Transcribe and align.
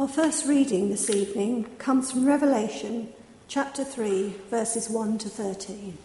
Our 0.00 0.08
first 0.08 0.46
reading 0.46 0.88
this 0.88 1.10
evening 1.10 1.64
comes 1.76 2.10
from 2.10 2.24
Revelation 2.24 3.12
chapter 3.48 3.84
3, 3.84 4.34
verses 4.48 4.88
1 4.88 5.18
to 5.18 5.28
13. 5.28 5.98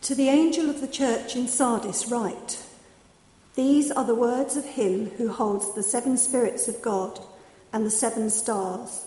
To 0.00 0.14
the 0.16 0.28
angel 0.28 0.68
of 0.68 0.80
the 0.80 0.88
church 0.88 1.36
in 1.36 1.46
Sardis, 1.46 2.10
write 2.10 2.64
These 3.54 3.92
are 3.92 4.04
the 4.04 4.16
words 4.16 4.56
of 4.56 4.64
him 4.64 5.10
who 5.10 5.28
holds 5.28 5.72
the 5.72 5.84
seven 5.84 6.16
spirits 6.16 6.66
of 6.66 6.82
God 6.82 7.20
and 7.72 7.86
the 7.86 7.90
seven 7.92 8.28
stars. 8.28 9.06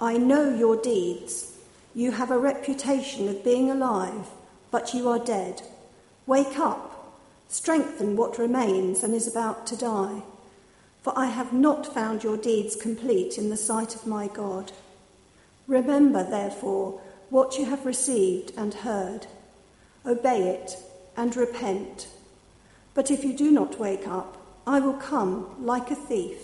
I 0.00 0.16
know 0.16 0.48
your 0.48 0.76
deeds. 0.76 1.52
You 1.94 2.12
have 2.12 2.30
a 2.30 2.38
reputation 2.38 3.28
of 3.28 3.44
being 3.44 3.70
alive, 3.70 4.26
but 4.70 4.94
you 4.94 5.06
are 5.10 5.22
dead. 5.22 5.60
Wake 6.26 6.58
up, 6.58 7.14
strengthen 7.48 8.16
what 8.16 8.38
remains 8.38 9.02
and 9.02 9.14
is 9.14 9.28
about 9.28 9.66
to 9.66 9.76
die. 9.76 10.22
For 11.02 11.12
I 11.16 11.26
have 11.26 11.52
not 11.52 11.92
found 11.94 12.22
your 12.22 12.36
deeds 12.36 12.76
complete 12.76 13.38
in 13.38 13.48
the 13.48 13.56
sight 13.56 13.94
of 13.94 14.06
my 14.06 14.28
God. 14.28 14.72
Remember, 15.66 16.22
therefore, 16.22 17.00
what 17.30 17.56
you 17.58 17.64
have 17.66 17.86
received 17.86 18.52
and 18.56 18.74
heard. 18.74 19.26
Obey 20.04 20.50
it 20.50 20.76
and 21.16 21.34
repent. 21.36 22.08
But 22.92 23.10
if 23.10 23.24
you 23.24 23.32
do 23.32 23.50
not 23.50 23.78
wake 23.78 24.06
up, 24.06 24.36
I 24.66 24.80
will 24.80 24.94
come 24.94 25.54
like 25.64 25.90
a 25.90 25.94
thief, 25.94 26.38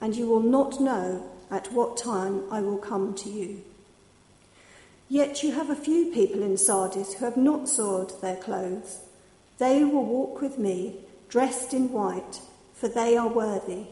and 0.00 0.16
you 0.16 0.26
will 0.26 0.40
not 0.40 0.80
know 0.80 1.30
at 1.50 1.72
what 1.72 1.96
time 1.96 2.44
I 2.50 2.60
will 2.60 2.78
come 2.78 3.14
to 3.14 3.28
you. 3.28 3.62
Yet 5.08 5.42
you 5.42 5.52
have 5.52 5.70
a 5.70 5.76
few 5.76 6.12
people 6.12 6.42
in 6.42 6.56
Sardis 6.56 7.14
who 7.14 7.24
have 7.24 7.36
not 7.36 7.68
soiled 7.68 8.20
their 8.20 8.36
clothes. 8.36 9.00
They 9.58 9.82
will 9.82 10.04
walk 10.04 10.40
with 10.40 10.58
me, 10.58 10.96
dressed 11.28 11.74
in 11.74 11.90
white, 11.90 12.40
for 12.74 12.88
they 12.88 13.16
are 13.16 13.28
worthy. 13.28 13.86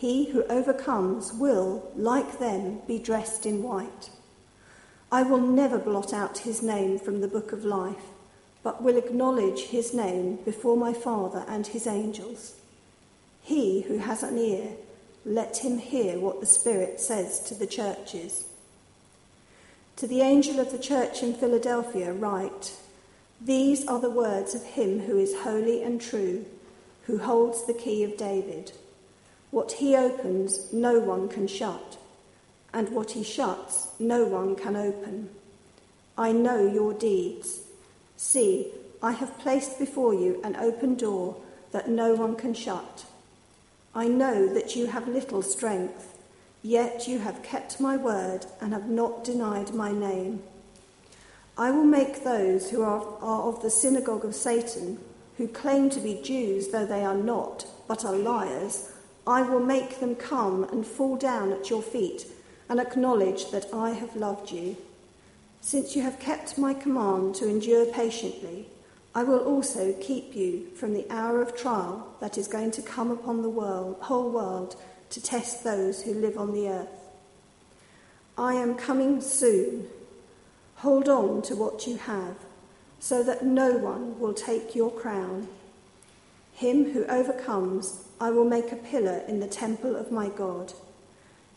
He 0.00 0.30
who 0.30 0.44
overcomes 0.44 1.30
will, 1.30 1.92
like 1.94 2.38
them, 2.38 2.80
be 2.86 2.98
dressed 2.98 3.44
in 3.44 3.62
white. 3.62 4.08
I 5.12 5.22
will 5.22 5.42
never 5.42 5.78
blot 5.78 6.14
out 6.14 6.38
his 6.38 6.62
name 6.62 6.98
from 6.98 7.20
the 7.20 7.28
book 7.28 7.52
of 7.52 7.66
life, 7.66 8.06
but 8.62 8.82
will 8.82 8.96
acknowledge 8.96 9.64
his 9.64 9.92
name 9.92 10.36
before 10.36 10.78
my 10.78 10.94
Father 10.94 11.44
and 11.46 11.66
his 11.66 11.86
angels. 11.86 12.54
He 13.42 13.82
who 13.82 13.98
has 13.98 14.22
an 14.22 14.38
ear, 14.38 14.70
let 15.26 15.58
him 15.58 15.76
hear 15.76 16.18
what 16.18 16.40
the 16.40 16.46
Spirit 16.46 16.98
says 16.98 17.38
to 17.40 17.54
the 17.54 17.66
churches. 17.66 18.46
To 19.96 20.06
the 20.06 20.22
angel 20.22 20.60
of 20.60 20.72
the 20.72 20.78
church 20.78 21.22
in 21.22 21.34
Philadelphia, 21.34 22.14
write 22.14 22.74
These 23.38 23.86
are 23.86 24.00
the 24.00 24.08
words 24.08 24.54
of 24.54 24.64
him 24.64 25.00
who 25.00 25.18
is 25.18 25.40
holy 25.40 25.82
and 25.82 26.00
true, 26.00 26.46
who 27.02 27.18
holds 27.18 27.66
the 27.66 27.74
key 27.74 28.02
of 28.02 28.16
David. 28.16 28.72
What 29.50 29.72
he 29.72 29.96
opens, 29.96 30.72
no 30.72 30.98
one 31.00 31.28
can 31.28 31.46
shut, 31.46 31.98
and 32.72 32.88
what 32.90 33.12
he 33.12 33.24
shuts, 33.24 33.88
no 33.98 34.24
one 34.24 34.54
can 34.54 34.76
open. 34.76 35.30
I 36.16 36.32
know 36.32 36.66
your 36.66 36.92
deeds. 36.92 37.62
See, 38.16 38.70
I 39.02 39.12
have 39.12 39.38
placed 39.38 39.78
before 39.78 40.14
you 40.14 40.40
an 40.44 40.56
open 40.56 40.94
door 40.94 41.36
that 41.72 41.88
no 41.88 42.14
one 42.14 42.36
can 42.36 42.54
shut. 42.54 43.06
I 43.94 44.06
know 44.06 44.52
that 44.52 44.76
you 44.76 44.86
have 44.86 45.08
little 45.08 45.42
strength, 45.42 46.18
yet 46.62 47.08
you 47.08 47.18
have 47.20 47.42
kept 47.42 47.80
my 47.80 47.96
word 47.96 48.46
and 48.60 48.72
have 48.72 48.88
not 48.88 49.24
denied 49.24 49.74
my 49.74 49.90
name. 49.90 50.42
I 51.58 51.70
will 51.70 51.84
make 51.84 52.22
those 52.22 52.70
who 52.70 52.82
are, 52.82 53.02
are 53.20 53.42
of 53.42 53.62
the 53.62 53.70
synagogue 53.70 54.24
of 54.24 54.34
Satan, 54.34 54.98
who 55.36 55.48
claim 55.48 55.90
to 55.90 56.00
be 56.00 56.20
Jews 56.22 56.68
though 56.68 56.86
they 56.86 57.04
are 57.04 57.16
not, 57.16 57.66
but 57.88 58.04
are 58.04 58.14
liars, 58.14 58.89
I 59.26 59.42
will 59.42 59.60
make 59.60 60.00
them 60.00 60.14
come 60.14 60.64
and 60.64 60.86
fall 60.86 61.16
down 61.16 61.52
at 61.52 61.70
your 61.70 61.82
feet 61.82 62.26
and 62.68 62.80
acknowledge 62.80 63.50
that 63.50 63.72
I 63.72 63.90
have 63.90 64.16
loved 64.16 64.50
you. 64.50 64.76
Since 65.60 65.94
you 65.94 66.02
have 66.02 66.18
kept 66.18 66.56
my 66.56 66.72
command 66.72 67.34
to 67.36 67.48
endure 67.48 67.86
patiently, 67.86 68.68
I 69.14 69.24
will 69.24 69.40
also 69.40 69.92
keep 70.00 70.34
you 70.34 70.68
from 70.76 70.94
the 70.94 71.06
hour 71.10 71.42
of 71.42 71.56
trial 71.56 72.14
that 72.20 72.38
is 72.38 72.46
going 72.48 72.70
to 72.72 72.82
come 72.82 73.10
upon 73.10 73.42
the 73.42 73.48
world, 73.50 73.96
whole 74.00 74.30
world 74.30 74.76
to 75.10 75.20
test 75.20 75.64
those 75.64 76.02
who 76.02 76.14
live 76.14 76.38
on 76.38 76.52
the 76.52 76.68
earth. 76.68 76.88
I 78.38 78.54
am 78.54 78.76
coming 78.76 79.20
soon. 79.20 79.88
Hold 80.76 81.08
on 81.08 81.42
to 81.42 81.56
what 81.56 81.86
you 81.86 81.96
have, 81.96 82.36
so 83.00 83.22
that 83.24 83.44
no 83.44 83.76
one 83.76 84.18
will 84.18 84.32
take 84.32 84.74
your 84.74 84.90
crown. 84.90 85.48
Him 86.54 86.92
who 86.92 87.04
overcomes 87.06 88.06
I 88.20 88.30
will 88.30 88.44
make 88.44 88.70
a 88.70 88.76
pillar 88.76 89.22
in 89.26 89.40
the 89.40 89.46
temple 89.46 89.96
of 89.96 90.12
my 90.12 90.28
God. 90.28 90.74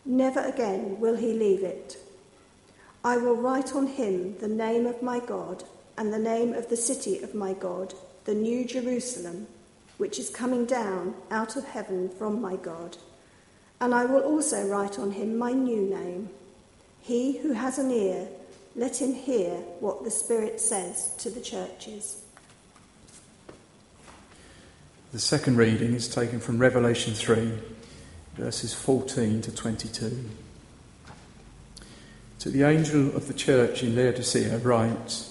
Never 0.06 0.40
again 0.40 0.98
will 0.98 1.16
he 1.16 1.34
leave 1.34 1.62
it. 1.62 1.98
I 3.04 3.18
will 3.18 3.36
write 3.36 3.74
on 3.74 3.86
him 3.86 4.38
the 4.38 4.48
name 4.48 4.86
of 4.86 5.02
my 5.02 5.20
God 5.20 5.64
and 5.98 6.10
the 6.10 6.18
name 6.18 6.54
of 6.54 6.70
the 6.70 6.76
city 6.76 7.18
of 7.18 7.34
my 7.34 7.52
God, 7.52 7.92
the 8.24 8.34
new 8.34 8.64
Jerusalem, 8.64 9.46
which 9.98 10.18
is 10.18 10.30
coming 10.30 10.64
down 10.64 11.14
out 11.30 11.56
of 11.56 11.66
heaven 11.66 12.08
from 12.08 12.40
my 12.40 12.56
God. 12.56 12.96
And 13.78 13.94
I 13.94 14.06
will 14.06 14.22
also 14.22 14.66
write 14.66 14.98
on 14.98 15.12
him 15.12 15.36
my 15.36 15.52
new 15.52 15.82
name. 15.82 16.30
He 17.02 17.36
who 17.38 17.52
has 17.52 17.78
an 17.78 17.90
ear, 17.90 18.26
let 18.74 19.02
him 19.02 19.12
hear 19.12 19.50
what 19.80 20.02
the 20.02 20.10
Spirit 20.10 20.58
says 20.58 21.14
to 21.18 21.28
the 21.28 21.42
churches. 21.42 22.23
The 25.14 25.20
second 25.20 25.58
reading 25.58 25.94
is 25.94 26.08
taken 26.08 26.40
from 26.40 26.58
Revelation 26.58 27.14
3, 27.14 27.52
verses 28.34 28.74
14 28.74 29.42
to 29.42 29.54
22. 29.54 30.28
To 32.40 32.50
the 32.50 32.64
angel 32.64 33.14
of 33.14 33.28
the 33.28 33.32
church 33.32 33.84
in 33.84 33.94
Laodicea, 33.94 34.58
write 34.58 35.28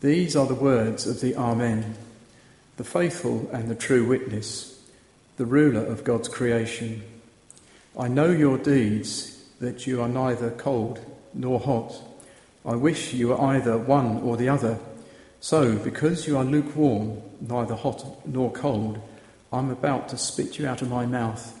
These 0.00 0.34
are 0.34 0.48
the 0.48 0.54
words 0.56 1.06
of 1.06 1.20
the 1.20 1.36
Amen, 1.36 1.94
the 2.76 2.82
faithful 2.82 3.48
and 3.52 3.70
the 3.70 3.76
true 3.76 4.04
witness, 4.04 4.82
the 5.36 5.46
ruler 5.46 5.86
of 5.86 6.02
God's 6.02 6.28
creation. 6.28 7.04
I 7.96 8.08
know 8.08 8.32
your 8.32 8.58
deeds, 8.58 9.44
that 9.60 9.86
you 9.86 10.02
are 10.02 10.08
neither 10.08 10.50
cold 10.50 10.98
nor 11.32 11.60
hot. 11.60 11.94
I 12.66 12.74
wish 12.74 13.14
you 13.14 13.28
were 13.28 13.40
either 13.40 13.78
one 13.78 14.22
or 14.22 14.36
the 14.36 14.48
other. 14.48 14.80
So, 15.40 15.76
because 15.76 16.26
you 16.26 16.36
are 16.36 16.44
lukewarm, 16.44 17.22
neither 17.40 17.76
hot 17.76 18.26
nor 18.26 18.50
cold, 18.50 19.00
I'm 19.52 19.70
about 19.70 20.08
to 20.08 20.18
spit 20.18 20.58
you 20.58 20.66
out 20.66 20.82
of 20.82 20.90
my 20.90 21.06
mouth. 21.06 21.56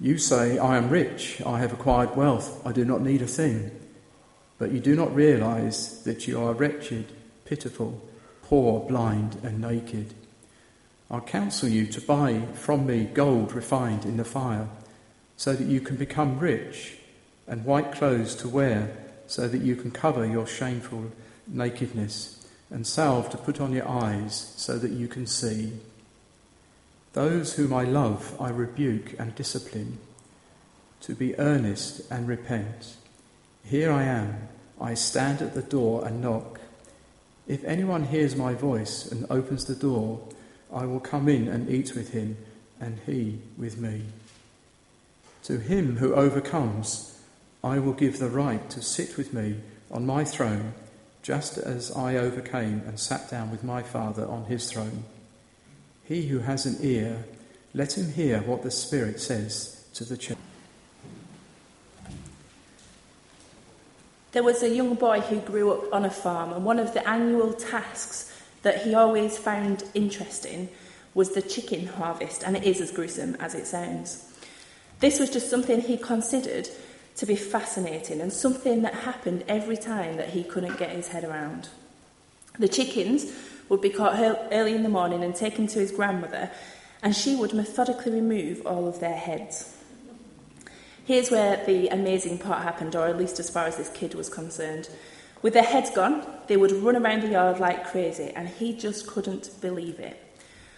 You 0.00 0.18
say, 0.18 0.56
I 0.56 0.76
am 0.76 0.88
rich, 0.88 1.42
I 1.44 1.58
have 1.58 1.72
acquired 1.72 2.16
wealth, 2.16 2.64
I 2.64 2.70
do 2.70 2.84
not 2.84 3.02
need 3.02 3.20
a 3.20 3.26
thing. 3.26 3.72
But 4.56 4.70
you 4.70 4.78
do 4.78 4.94
not 4.94 5.14
realize 5.14 6.04
that 6.04 6.28
you 6.28 6.40
are 6.40 6.54
wretched, 6.54 7.06
pitiful, 7.44 8.00
poor, 8.42 8.86
blind, 8.88 9.36
and 9.42 9.60
naked. 9.60 10.14
I 11.10 11.18
counsel 11.18 11.68
you 11.68 11.86
to 11.88 12.00
buy 12.00 12.42
from 12.54 12.86
me 12.86 13.04
gold 13.04 13.52
refined 13.52 14.04
in 14.04 14.16
the 14.16 14.24
fire, 14.24 14.68
so 15.36 15.54
that 15.54 15.66
you 15.66 15.80
can 15.80 15.96
become 15.96 16.38
rich, 16.38 16.98
and 17.48 17.64
white 17.64 17.90
clothes 17.90 18.36
to 18.36 18.48
wear, 18.48 18.96
so 19.26 19.48
that 19.48 19.62
you 19.62 19.74
can 19.74 19.90
cover 19.90 20.24
your 20.24 20.46
shameful 20.46 21.10
nakedness 21.48 22.41
and 22.72 22.86
salve 22.86 23.28
to 23.30 23.36
put 23.36 23.60
on 23.60 23.72
your 23.72 23.86
eyes 23.86 24.54
so 24.56 24.78
that 24.78 24.90
you 24.90 25.06
can 25.06 25.26
see. 25.26 25.72
Those 27.12 27.54
whom 27.54 27.72
I 27.72 27.84
love, 27.84 28.34
I 28.40 28.48
rebuke 28.48 29.14
and 29.18 29.34
discipline, 29.34 29.98
to 31.02 31.14
be 31.14 31.38
earnest 31.38 32.10
and 32.10 32.26
repent. 32.26 32.96
Here 33.64 33.92
I 33.92 34.04
am, 34.04 34.48
I 34.80 34.94
stand 34.94 35.42
at 35.42 35.54
the 35.54 35.62
door 35.62 36.06
and 36.06 36.22
knock. 36.22 36.60
If 37.46 37.62
anyone 37.64 38.04
hears 38.04 38.34
my 38.34 38.54
voice 38.54 39.10
and 39.10 39.26
opens 39.30 39.66
the 39.66 39.74
door, 39.74 40.26
I 40.72 40.86
will 40.86 41.00
come 41.00 41.28
in 41.28 41.48
and 41.48 41.68
eat 41.68 41.94
with 41.94 42.12
him, 42.12 42.38
and 42.80 42.98
he 43.04 43.40
with 43.58 43.76
me. 43.76 44.04
To 45.44 45.58
him 45.58 45.98
who 45.98 46.14
overcomes, 46.14 47.20
I 47.62 47.78
will 47.78 47.92
give 47.92 48.18
the 48.18 48.30
right 48.30 48.70
to 48.70 48.80
sit 48.80 49.18
with 49.18 49.34
me 49.34 49.56
on 49.90 50.06
my 50.06 50.24
throne 50.24 50.72
just 51.22 51.56
as 51.56 51.92
I 51.92 52.16
overcame 52.16 52.82
and 52.86 52.98
sat 52.98 53.30
down 53.30 53.50
with 53.50 53.62
my 53.62 53.82
Father 53.82 54.26
on 54.26 54.44
his 54.46 54.70
throne. 54.70 55.04
He 56.04 56.26
who 56.26 56.40
has 56.40 56.66
an 56.66 56.76
ear, 56.80 57.24
let 57.72 57.96
him 57.96 58.12
hear 58.12 58.40
what 58.42 58.62
the 58.62 58.70
Spirit 58.70 59.20
says 59.20 59.86
to 59.94 60.04
the 60.04 60.16
church. 60.16 60.38
There 64.32 64.42
was 64.42 64.62
a 64.62 64.68
young 64.68 64.94
boy 64.94 65.20
who 65.20 65.40
grew 65.40 65.72
up 65.72 65.92
on 65.92 66.04
a 66.04 66.10
farm, 66.10 66.52
and 66.52 66.64
one 66.64 66.78
of 66.78 66.94
the 66.94 67.06
annual 67.08 67.52
tasks 67.52 68.32
that 68.62 68.82
he 68.82 68.94
always 68.94 69.38
found 69.38 69.84
interesting 69.94 70.68
was 71.14 71.34
the 71.34 71.42
chicken 71.42 71.86
harvest, 71.86 72.42
and 72.42 72.56
it 72.56 72.64
is 72.64 72.80
as 72.80 72.90
gruesome 72.90 73.36
as 73.36 73.54
it 73.54 73.66
sounds. 73.66 74.28
This 75.00 75.20
was 75.20 75.30
just 75.30 75.50
something 75.50 75.80
he 75.80 75.98
considered 75.98 76.68
to 77.16 77.26
be 77.26 77.36
fascinating 77.36 78.20
and 78.20 78.32
something 78.32 78.82
that 78.82 78.94
happened 78.94 79.44
every 79.48 79.76
time 79.76 80.16
that 80.16 80.30
he 80.30 80.42
couldn't 80.42 80.78
get 80.78 80.90
his 80.90 81.08
head 81.08 81.24
around. 81.24 81.68
The 82.58 82.68
chickens 82.68 83.32
would 83.68 83.80
be 83.80 83.90
caught 83.90 84.18
early 84.52 84.74
in 84.74 84.82
the 84.82 84.88
morning 84.88 85.22
and 85.24 85.34
taken 85.34 85.66
to 85.68 85.78
his 85.78 85.92
grandmother, 85.92 86.50
and 87.02 87.16
she 87.16 87.34
would 87.34 87.52
methodically 87.52 88.12
remove 88.12 88.66
all 88.66 88.86
of 88.86 89.00
their 89.00 89.16
heads. 89.16 89.76
Here's 91.04 91.30
where 91.30 91.64
the 91.64 91.88
amazing 91.88 92.38
part 92.38 92.62
happened, 92.62 92.94
or 92.94 93.06
at 93.06 93.18
least 93.18 93.40
as 93.40 93.50
far 93.50 93.66
as 93.66 93.76
this 93.76 93.90
kid 93.90 94.14
was 94.14 94.28
concerned. 94.28 94.88
With 95.42 95.54
their 95.54 95.64
heads 95.64 95.90
gone, 95.90 96.24
they 96.46 96.56
would 96.56 96.70
run 96.70 96.96
around 96.96 97.22
the 97.22 97.28
yard 97.28 97.58
like 97.58 97.90
crazy, 97.90 98.32
and 98.36 98.48
he 98.48 98.76
just 98.76 99.06
couldn't 99.06 99.50
believe 99.60 99.98
it. 99.98 100.16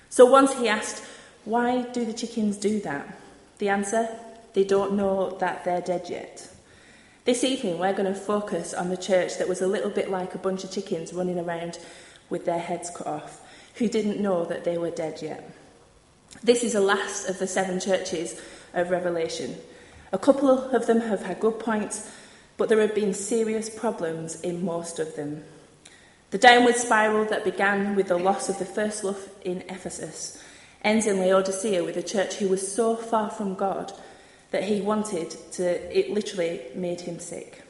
So 0.08 0.25
once 0.25 0.54
he 0.54 0.69
asked, 0.69 1.04
Why 1.44 1.82
do 1.82 2.04
the 2.04 2.14
chickens 2.14 2.56
do 2.56 2.80
that? 2.80 3.19
The 3.58 3.69
answer, 3.69 4.08
They 4.54 4.64
don't 4.64 4.94
know 4.94 5.36
that 5.40 5.64
they're 5.64 5.80
dead 5.80 6.06
yet. 6.08 6.48
This 7.24 7.44
evening, 7.44 7.78
we're 7.78 7.92
going 7.92 8.12
to 8.12 8.18
focus 8.18 8.72
on 8.72 8.88
the 8.88 8.96
church 8.96 9.38
that 9.38 9.48
was 9.48 9.60
a 9.60 9.66
little 9.66 9.90
bit 9.90 10.10
like 10.10 10.34
a 10.34 10.38
bunch 10.38 10.62
of 10.62 10.70
chickens 10.70 11.12
running 11.12 11.38
around 11.38 11.78
with 12.30 12.44
their 12.44 12.58
heads 12.58 12.90
cut 12.90 13.06
off, 13.06 13.40
who 13.76 13.88
didn't 13.88 14.20
know 14.20 14.44
that 14.44 14.64
they 14.64 14.78
were 14.78 14.90
dead 14.90 15.20
yet. 15.20 15.50
This 16.42 16.62
is 16.62 16.74
the 16.74 16.80
last 16.80 17.28
of 17.28 17.38
the 17.38 17.46
seven 17.46 17.80
churches 17.80 18.40
of 18.74 18.90
Revelation. 18.90 19.56
A 20.12 20.18
couple 20.18 20.50
of 20.50 20.86
them 20.86 21.00
have 21.00 21.22
had 21.22 21.40
good 21.40 21.58
points, 21.58 22.10
but 22.56 22.68
there 22.68 22.80
have 22.80 22.94
been 22.94 23.14
serious 23.14 23.68
problems 23.68 24.40
in 24.42 24.64
most 24.64 24.98
of 24.98 25.16
them. 25.16 25.42
The 26.30 26.38
downward 26.38 26.76
spiral 26.76 27.24
that 27.26 27.44
began 27.44 27.94
with 27.96 28.08
the 28.08 28.18
loss 28.18 28.48
of 28.48 28.58
the 28.58 28.64
first 28.64 29.02
love 29.02 29.28
in 29.44 29.62
Ephesus 29.68 30.42
ends 30.82 31.06
in 31.06 31.18
Laodicea 31.18 31.82
with 31.82 31.96
a 31.96 32.02
church 32.02 32.34
who 32.34 32.48
was 32.48 32.70
so 32.70 32.94
far 32.94 33.30
from 33.30 33.54
God 33.54 33.92
that 34.54 34.62
he 34.62 34.80
wanted 34.80 35.30
to, 35.50 35.98
it 35.98 36.12
literally 36.12 36.60
made 36.76 37.00
him 37.00 37.18
sick. 37.18 37.62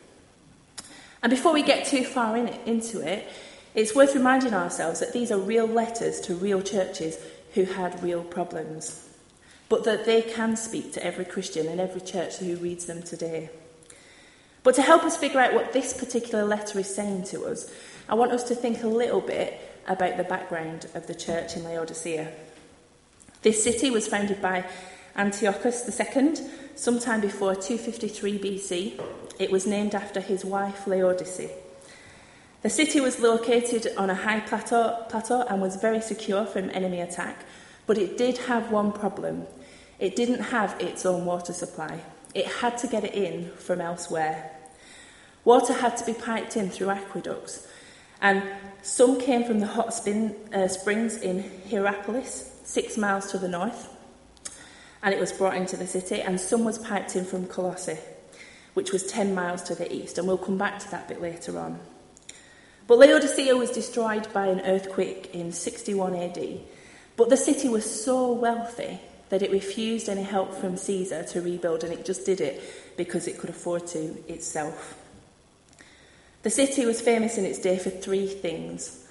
And 1.23 1.31
before 1.31 1.55
we 1.55 1.63
get 1.63 1.87
too 1.87 2.05
far 2.05 2.37
in 2.37 2.47
it, 2.47 2.61
into 2.67 3.01
it, 3.01 3.27
it's 3.75 3.95
worth 3.95 4.15
reminding 4.15 4.53
ourselves 4.53 5.01
that 5.01 5.15
these 5.15 5.33
are 5.33 5.39
real 5.39 5.67
letters 5.67 6.21
to 6.21 6.35
real 6.35 6.61
churches 6.61 7.17
who 7.55 7.65
had 7.65 8.03
real 8.03 8.23
problems, 8.23 9.09
but 9.71 9.85
that 9.85 10.05
they 10.05 10.21
can 10.21 10.59
speak 10.59 10.93
to 10.93 11.03
every 11.03 11.25
Christian 11.25 11.69
and 11.69 11.81
every 11.81 12.03
church 12.03 12.37
who 12.37 12.57
reads 12.57 12.85
them 12.85 13.03
today. 13.03 13.49
But 14.63 14.75
to 14.75 14.83
help 14.83 15.05
us 15.05 15.17
figure 15.17 15.41
out 15.41 15.55
what 15.55 15.73
this 15.73 15.99
particular 15.99 16.45
letter 16.45 16.79
is 16.79 16.95
saying 16.95 17.25
to 17.29 17.47
us, 17.47 17.73
I 18.11 18.15
want 18.15 18.33
us 18.33 18.45
to 18.49 18.55
think 18.55 18.83
a 18.83 18.89
little 18.89 19.23
bit 19.23 19.59
about 19.89 20.19
the 20.19 20.25
background 20.25 20.85
of 20.95 21.07
the 21.07 21.15
church 21.15 21.57
in 21.57 21.65
Laodicea. 21.65 22.31
This 23.41 23.65
city 23.65 23.91
was 23.91 24.07
founded 24.07 24.43
by 24.43 24.67
Antiochus 25.17 26.01
II 26.01 26.35
sometime 26.75 27.21
before 27.21 27.55
253 27.55 28.39
BC. 28.39 29.01
It 29.39 29.51
was 29.51 29.67
named 29.67 29.95
after 29.95 30.21
his 30.21 30.45
wife 30.45 30.87
Laodice. 30.87 31.51
The 32.63 32.71
city 32.71 33.01
was 33.01 33.21
located 33.21 33.89
on 33.97 34.11
a 34.11 34.15
high 34.15 34.41
plateau, 34.41 35.05
plateau 35.09 35.43
and 35.43 35.61
was 35.61 35.77
very 35.77 36.01
secure 36.01 36.47
from 36.47 36.71
enemy 36.71 37.01
attack, 37.01 37.45
but 37.87 37.99
it 37.99 38.17
did 38.17 38.39
have 38.39 38.71
one 38.71 38.91
problem. 38.91 39.47
It 39.99 40.17
didn't 40.17 40.41
have 40.45 40.81
its 40.81 41.05
own 41.05 41.27
water 41.27 41.53
supply. 41.53 42.01
It 42.35 42.47
had 42.47 42.79
to 42.79 42.87
get 42.87 43.05
it 43.05 43.15
in 43.15 43.51
from 43.53 43.81
elsewhere. 43.81 44.51
Water 45.45 45.75
had 45.75 45.97
to 45.99 46.07
be 46.07 46.15
piped 46.15 46.57
in 46.57 46.71
through 46.71 46.91
aqueducts, 46.91 47.69
and 48.23 48.43
some 48.83 49.21
came 49.21 49.45
from 49.45 49.61
the 49.61 49.67
hot 49.67 49.93
spin, 49.93 50.35
uh, 50.53 50.67
springs 50.67 51.19
in 51.19 51.45
Hierapolis, 51.69 52.51
six 52.65 52.97
miles 52.97 53.31
to 53.31 53.39
the 53.39 53.49
north, 53.49 53.94
and 55.05 55.13
it 55.13 55.21
was 55.21 55.33
brought 55.33 55.55
into 55.55 55.77
the 55.77 55.87
city, 55.87 56.23
and 56.23 56.41
some 56.41 56.65
was 56.65 56.79
piped 56.79 57.15
in 57.15 57.27
from 57.27 57.47
Colossae, 57.47 57.99
which 58.73 58.91
was 58.91 59.07
10 59.07 59.35
miles 59.35 59.63
to 59.65 59.75
the 59.75 59.93
east, 59.95 60.17
and 60.17 60.27
we'll 60.27 60.39
come 60.39 60.57
back 60.57 60.79
to 60.79 60.91
that 60.91 61.07
bit 61.07 61.21
later 61.21 61.59
on. 61.59 61.79
But 62.87 62.99
Laodicea 62.99 63.55
was 63.55 63.71
destroyed 63.71 64.33
by 64.33 64.47
an 64.47 64.63
earthquake 64.63 65.35
in 65.35 65.53
61 65.53 66.15
AD, 66.15 66.61
but 67.17 67.29
the 67.29 67.37
city 67.37 67.69
was 67.69 67.85
so 68.05 68.33
wealthy 68.33 68.99
that 69.29 69.43
it 69.43 69.53
refused 69.53 70.09
any 70.09 70.23
help 70.23 70.55
from 70.55 70.79
Caesar 70.79 71.23
to 71.23 71.43
rebuild, 71.43 71.85
and 71.85 71.93
it 71.93 72.07
just 72.07 72.25
did 72.25 72.41
it 72.41 72.63
because 72.97 73.29
it 73.29 73.39
could 73.39 73.51
afford 73.51 73.87
to 73.89 74.25
itself. 74.27 74.99
The 76.45 76.51
city 76.51 76.87
was 76.87 77.03
famous 77.03 77.37
in 77.37 77.45
its 77.45 77.59
day 77.59 77.79
for 77.79 77.91
three 77.91 78.27
things. 78.27 79.07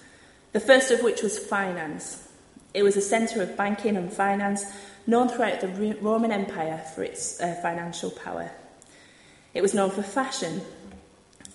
The 0.53 0.59
first 0.59 0.89
of 0.89 1.03
which 1.03 1.21
was 1.21 1.37
finance. 1.37 2.27
It 2.73 2.81
was 2.81 2.97
a 2.97 3.01
centre 3.01 3.43
of 3.43 3.55
banking 3.55 3.95
and 3.95 4.11
finance, 4.11 4.65
known 5.05 5.29
throughout 5.29 5.61
the 5.61 5.97
Roman 6.01 6.31
Empire 6.31 6.83
for 6.93 7.03
its 7.03 7.39
uh, 7.41 7.55
financial 7.61 8.11
power. 8.11 8.51
It 9.53 9.61
was 9.61 9.73
known 9.73 9.91
for 9.91 10.03
fashion. 10.03 10.61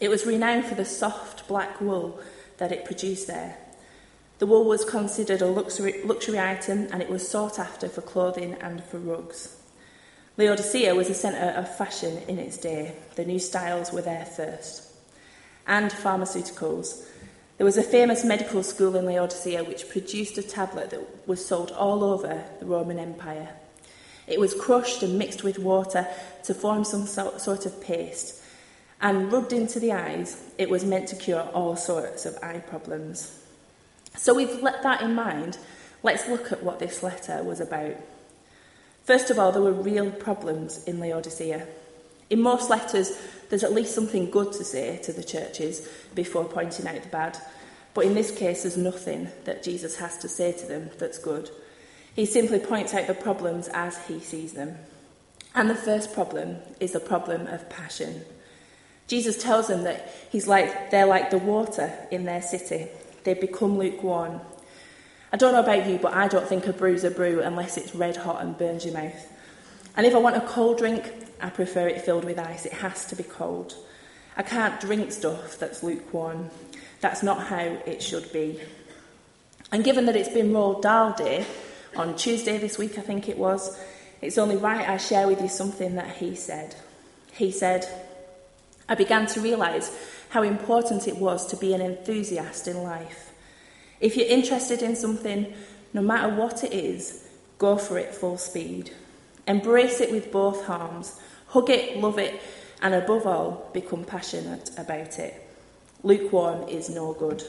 It 0.01 0.09
was 0.09 0.27
renowned 0.27 0.67
for 0.67 0.75
the 0.75 0.85
soft 0.85 1.49
black 1.49 1.81
wool 1.81 2.21
that 2.59 2.73
it 2.73 2.85
produced 2.85 3.27
there. 3.27 3.57
The 4.39 4.47
wool 4.47 4.65
was 4.65 4.85
considered 4.85 5.43
a 5.43 5.47
luxury, 5.47 6.01
luxury 6.05 6.39
item 6.39 6.89
and 6.93 7.03
it 7.03 7.11
was 7.11 7.29
sought 7.29 7.59
after 7.59 7.89
for 7.89 8.03
clothing 8.03 8.55
and 8.61 8.83
for 8.85 8.99
rugs. 8.99 9.57
Laodicea 10.37 10.95
was 10.95 11.11
a 11.11 11.15
centre 11.15 11.59
of 11.59 11.77
fashion 11.77 12.19
in 12.29 12.39
its 12.39 12.57
day. 12.57 12.95
The 13.17 13.25
new 13.25 13.41
styles 13.41 13.93
were 13.93 14.03
there 14.03 14.25
first 14.25 14.89
and 15.67 15.91
pharmaceuticals. 15.91 17.05
There 17.59 17.65
was 17.65 17.77
a 17.77 17.83
famous 17.83 18.25
medical 18.25 18.63
school 18.63 18.95
in 18.95 19.05
Laodicea 19.05 19.65
which 19.65 19.89
produced 19.89 20.39
a 20.39 20.43
tablet 20.43 20.91
that 20.91 21.29
was 21.29 21.45
sold 21.45 21.73
all 21.73 22.05
over 22.05 22.45
the 22.61 22.67
Roman 22.67 23.01
Empire. 23.01 23.49
It 24.29 24.39
was 24.39 24.55
crushed 24.55 25.03
and 25.03 25.19
mixed 25.19 25.43
with 25.43 25.59
water 25.59 26.07
to 26.45 26.55
form 26.55 26.85
some 26.85 27.05
sort 27.07 27.67
of 27.67 27.81
paste, 27.81 28.41
and 29.01 29.33
rubbed 29.33 29.53
into 29.53 29.81
the 29.81 29.93
eyes, 29.93 30.41
it 30.57 30.71
was 30.71 30.85
meant 30.85 31.09
to 31.09 31.17
cure 31.17 31.49
all 31.53 31.75
sorts 31.75 32.27
of 32.27 32.39
eye 32.43 32.59
problems. 32.61 33.43
So, 34.17 34.35
with 34.35 34.61
that 34.61 35.03
in 35.03 35.15
mind, 35.15 35.59
let's 36.05 36.29
look 36.29 36.53
at 36.53 36.63
what 36.63 36.79
this 36.79 37.03
letter 37.03 37.43
was 37.43 37.61
about. 37.61 37.97
First 39.03 39.31
of 39.31 39.39
all, 39.39 39.51
there 39.51 39.63
were 39.63 39.73
real 39.73 40.13
problems 40.13 40.85
in 40.85 41.01
Laodicea. 41.01 41.67
In 42.31 42.43
most 42.43 42.69
letters, 42.69 43.19
there's 43.49 43.65
at 43.65 43.73
least 43.73 43.95
something 43.95 44.31
good 44.31 44.53
to 44.53 44.65
say 44.65 44.99
to 44.99 45.13
the 45.13 45.25
churches 45.25 45.89
before 46.15 46.45
pointing 46.45 46.87
out 46.87 47.03
the 47.03 47.09
bad. 47.09 47.39
But 47.95 48.05
in 48.05 48.15
this 48.15 48.31
case, 48.31 48.63
there's 48.63 48.77
nothing 48.77 49.29
that 49.45 49.63
Jesus 49.63 49.97
has 49.97 50.19
to 50.19 50.29
say 50.29 50.53
to 50.53 50.67
them 50.67 50.91
that's 50.99 51.19
good. 51.19 51.51
He 52.15 52.27
simply 52.27 52.59
points 52.59 52.95
out 52.95 53.07
the 53.07 53.15
problems 53.15 53.69
as 53.69 53.97
he 54.07 54.21
sees 54.21 54.53
them. 54.53 54.77
And 55.55 55.71
the 55.71 55.75
first 55.75 56.13
problem 56.13 56.57
is 56.81 56.93
the 56.93 57.01
problem 57.01 57.47
of 57.47 57.71
passion. 57.71 58.25
Jesus 59.07 59.43
tells 59.43 59.69
them 59.69 59.85
that 59.85 60.13
he's 60.31 60.47
like, 60.47 60.91
they're 60.91 61.07
like 61.07 61.31
the 61.31 61.39
water 61.39 61.93
in 62.11 62.25
their 62.25 62.43
city. 62.43 62.89
They 63.25 63.35
become 63.35 63.79
lukewarm. 63.79 64.41
I 65.33 65.37
don't 65.37 65.53
know 65.53 65.63
about 65.63 65.87
you, 65.87 65.99
but 65.99 66.13
I 66.13 66.29
don't 66.29 66.47
think 66.47 66.67
a 66.67 66.73
brew's 66.73 67.05
a 67.05 67.11
brew 67.11 67.41
unless 67.41 67.77
it's 67.79 67.95
red 67.95 68.17
hot 68.17 68.43
and 68.43 68.57
burns 68.57 68.85
your 68.85 68.95
mouth. 68.95 69.33
And 69.97 70.07
if 70.07 70.15
I 70.15 70.19
want 70.19 70.37
a 70.37 70.43
cold 70.43 70.79
drink, 70.79 71.05
I 71.41 71.51
prefer 71.51 71.89
it 71.89 72.03
filled 72.03 72.25
with 72.25 72.39
ice. 72.39 72.67
It 72.67 72.73
has 72.73 73.07
to 73.07 73.17
be 73.17 73.23
cold. 73.23 73.75
I 74.37 74.43
can't 74.43 74.81
drink 74.81 75.13
stuff 75.13 75.59
that's 75.59 75.83
lukewarm. 75.83 76.51
That's 77.01 77.23
not 77.23 77.47
how 77.47 77.59
it 77.59 78.03
should 78.03 78.33
be. 78.33 78.61
And 79.71 79.85
given 79.85 80.07
that 80.07 80.17
it's 80.17 80.29
been 80.29 80.53
Roald 80.53 80.83
Dahl 80.83 81.13
Day 81.13 81.45
on 81.97 82.17
Tuesday 82.17 82.59
this 82.59 82.79
week, 82.79 82.99
I 82.99 83.03
think 83.03 83.29
it 83.29 83.39
was, 83.39 83.79
it's 84.21 84.39
only 84.39 84.57
right 84.57 84.89
I 84.89 84.97
share 84.97 85.29
with 85.29 85.41
you 85.41 85.49
something 85.49 85.95
that 85.97 86.17
he 86.17 86.35
said. 86.35 86.75
He 87.33 87.51
said, 87.51 87.87
I 88.89 88.95
began 88.95 89.27
to 89.27 89.41
realise 89.41 89.95
how 90.31 90.43
important 90.43 91.07
it 91.07 91.17
was 91.17 91.47
to 91.49 91.57
be 91.57 91.75
an 91.75 91.81
enthusiast 91.81 92.67
in 92.67 92.83
life. 92.83 93.33
If 94.01 94.17
you're 94.17 94.27
interested 94.27 94.83
in 94.83 94.97
something, 94.97 95.53
no 95.93 96.01
matter 96.01 96.35
what 96.35 96.65
it 96.65 96.73
is, 96.73 97.29
go 97.59 97.77
for 97.77 97.99
it 97.99 98.15
full 98.15 98.39
speed. 98.39 98.93
Embrace 99.47 100.01
it 100.01 100.13
with 100.13 100.31
both 100.31 100.69
arms. 100.69 101.21
Hug 101.49 101.71
it, 101.71 101.99
love 101.99 102.19
it, 102.19 102.41
and 102.83 102.95
above 102.95 103.27
all, 103.27 103.71
become 103.73 104.05
passionate 104.05 104.71
about 104.79 105.19
it. 105.19 105.47
Lukewarm 106.03 106.69
is 106.69 106.89
no 106.89 107.13
good. 107.13 107.43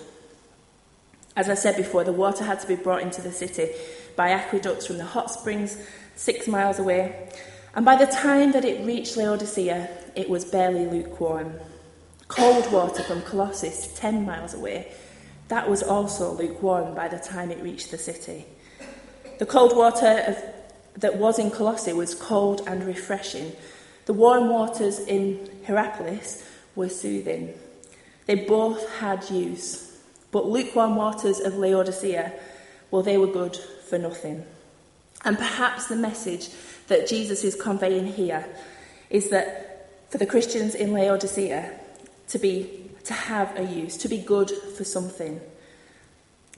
As 1.35 1.49
I 1.49 1.53
said 1.53 1.77
before, 1.77 2.03
the 2.03 2.11
water 2.11 2.43
had 2.43 2.59
to 2.61 2.67
be 2.67 2.75
brought 2.75 3.01
into 3.01 3.21
the 3.21 3.31
city 3.31 3.69
by 4.15 4.31
aqueducts 4.31 4.87
from 4.87 4.97
the 4.97 5.05
hot 5.05 5.31
springs 5.31 5.77
six 6.15 6.47
miles 6.47 6.79
away. 6.79 7.29
And 7.75 7.85
by 7.85 7.95
the 7.95 8.07
time 8.07 8.51
that 8.53 8.65
it 8.65 8.85
reached 8.85 9.15
Laodicea, 9.15 9.89
it 10.15 10.29
was 10.29 10.43
barely 10.43 10.85
lukewarm. 10.85 11.53
Cold 12.27 12.71
water 12.71 13.03
from 13.03 13.21
Colossus, 13.21 13.93
10 13.97 14.25
miles 14.25 14.53
away, 14.53 14.91
that 15.49 15.69
was 15.69 15.81
also 15.81 16.33
lukewarm 16.33 16.93
by 16.95 17.07
the 17.07 17.17
time 17.19 17.51
it 17.51 17.61
reached 17.61 17.91
the 17.91 17.97
city. 17.97 18.45
The 19.39 19.45
cold 19.45 19.75
water 19.75 20.23
of, 20.27 20.43
that 20.97 21.17
was 21.17 21.39
in 21.39 21.51
Colossae 21.51 21.93
was 21.93 22.13
cold 22.13 22.61
and 22.67 22.83
refreshing, 22.83 23.53
the 24.09 24.13
warm 24.13 24.49
waters 24.49 24.97
in 25.01 25.47
Hierapolis 25.67 26.43
were 26.73 26.89
soothing. 26.89 27.53
They 28.25 28.33
both 28.33 28.89
had 28.95 29.29
use. 29.29 29.99
But 30.31 30.47
lukewarm 30.47 30.95
waters 30.95 31.39
of 31.39 31.53
Laodicea, 31.53 32.33
well, 32.89 33.03
they 33.03 33.19
were 33.19 33.27
good 33.27 33.55
for 33.87 33.99
nothing. 33.99 34.45
And 35.23 35.37
perhaps 35.37 35.85
the 35.85 35.95
message 35.95 36.49
that 36.87 37.07
Jesus 37.07 37.43
is 37.43 37.53
conveying 37.53 38.07
here 38.07 38.47
is 39.11 39.29
that 39.29 39.91
for 40.09 40.17
the 40.17 40.25
Christians 40.25 40.73
in 40.73 40.91
Laodicea 40.91 41.79
to 42.29 42.39
be 42.39 42.89
to 43.03 43.13
have 43.13 43.55
a 43.59 43.63
use, 43.63 43.95
to 43.97 44.09
be 44.09 44.17
good 44.17 44.49
for 44.75 44.85
something. 44.85 45.39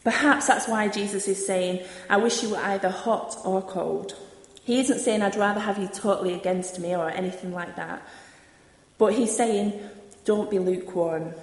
Perhaps 0.06 0.48
that's 0.48 0.70
why 0.70 0.88
Jesus 0.88 1.28
is 1.28 1.46
saying, 1.46 1.86
I 2.10 2.16
wish 2.16 2.44
you 2.44 2.52
were 2.52 2.64
either 2.64 2.90
hot 2.90 3.36
or 3.44 3.62
cold. 3.62 4.16
He 4.64 4.80
isn't 4.80 5.00
saying, 5.00 5.22
I'd 5.22 5.36
rather 5.36 5.60
have 5.60 5.80
you 5.80 5.88
totally 5.88 6.34
against 6.34 6.80
me 6.80 6.96
or 6.96 7.10
anything 7.10 7.52
like 7.54 7.76
that. 7.76 8.02
But 8.98 9.14
he's 9.14 9.36
saying, 9.36 9.74
don't 10.26 10.52
be 10.52 10.60
lukewarm. 10.60 11.34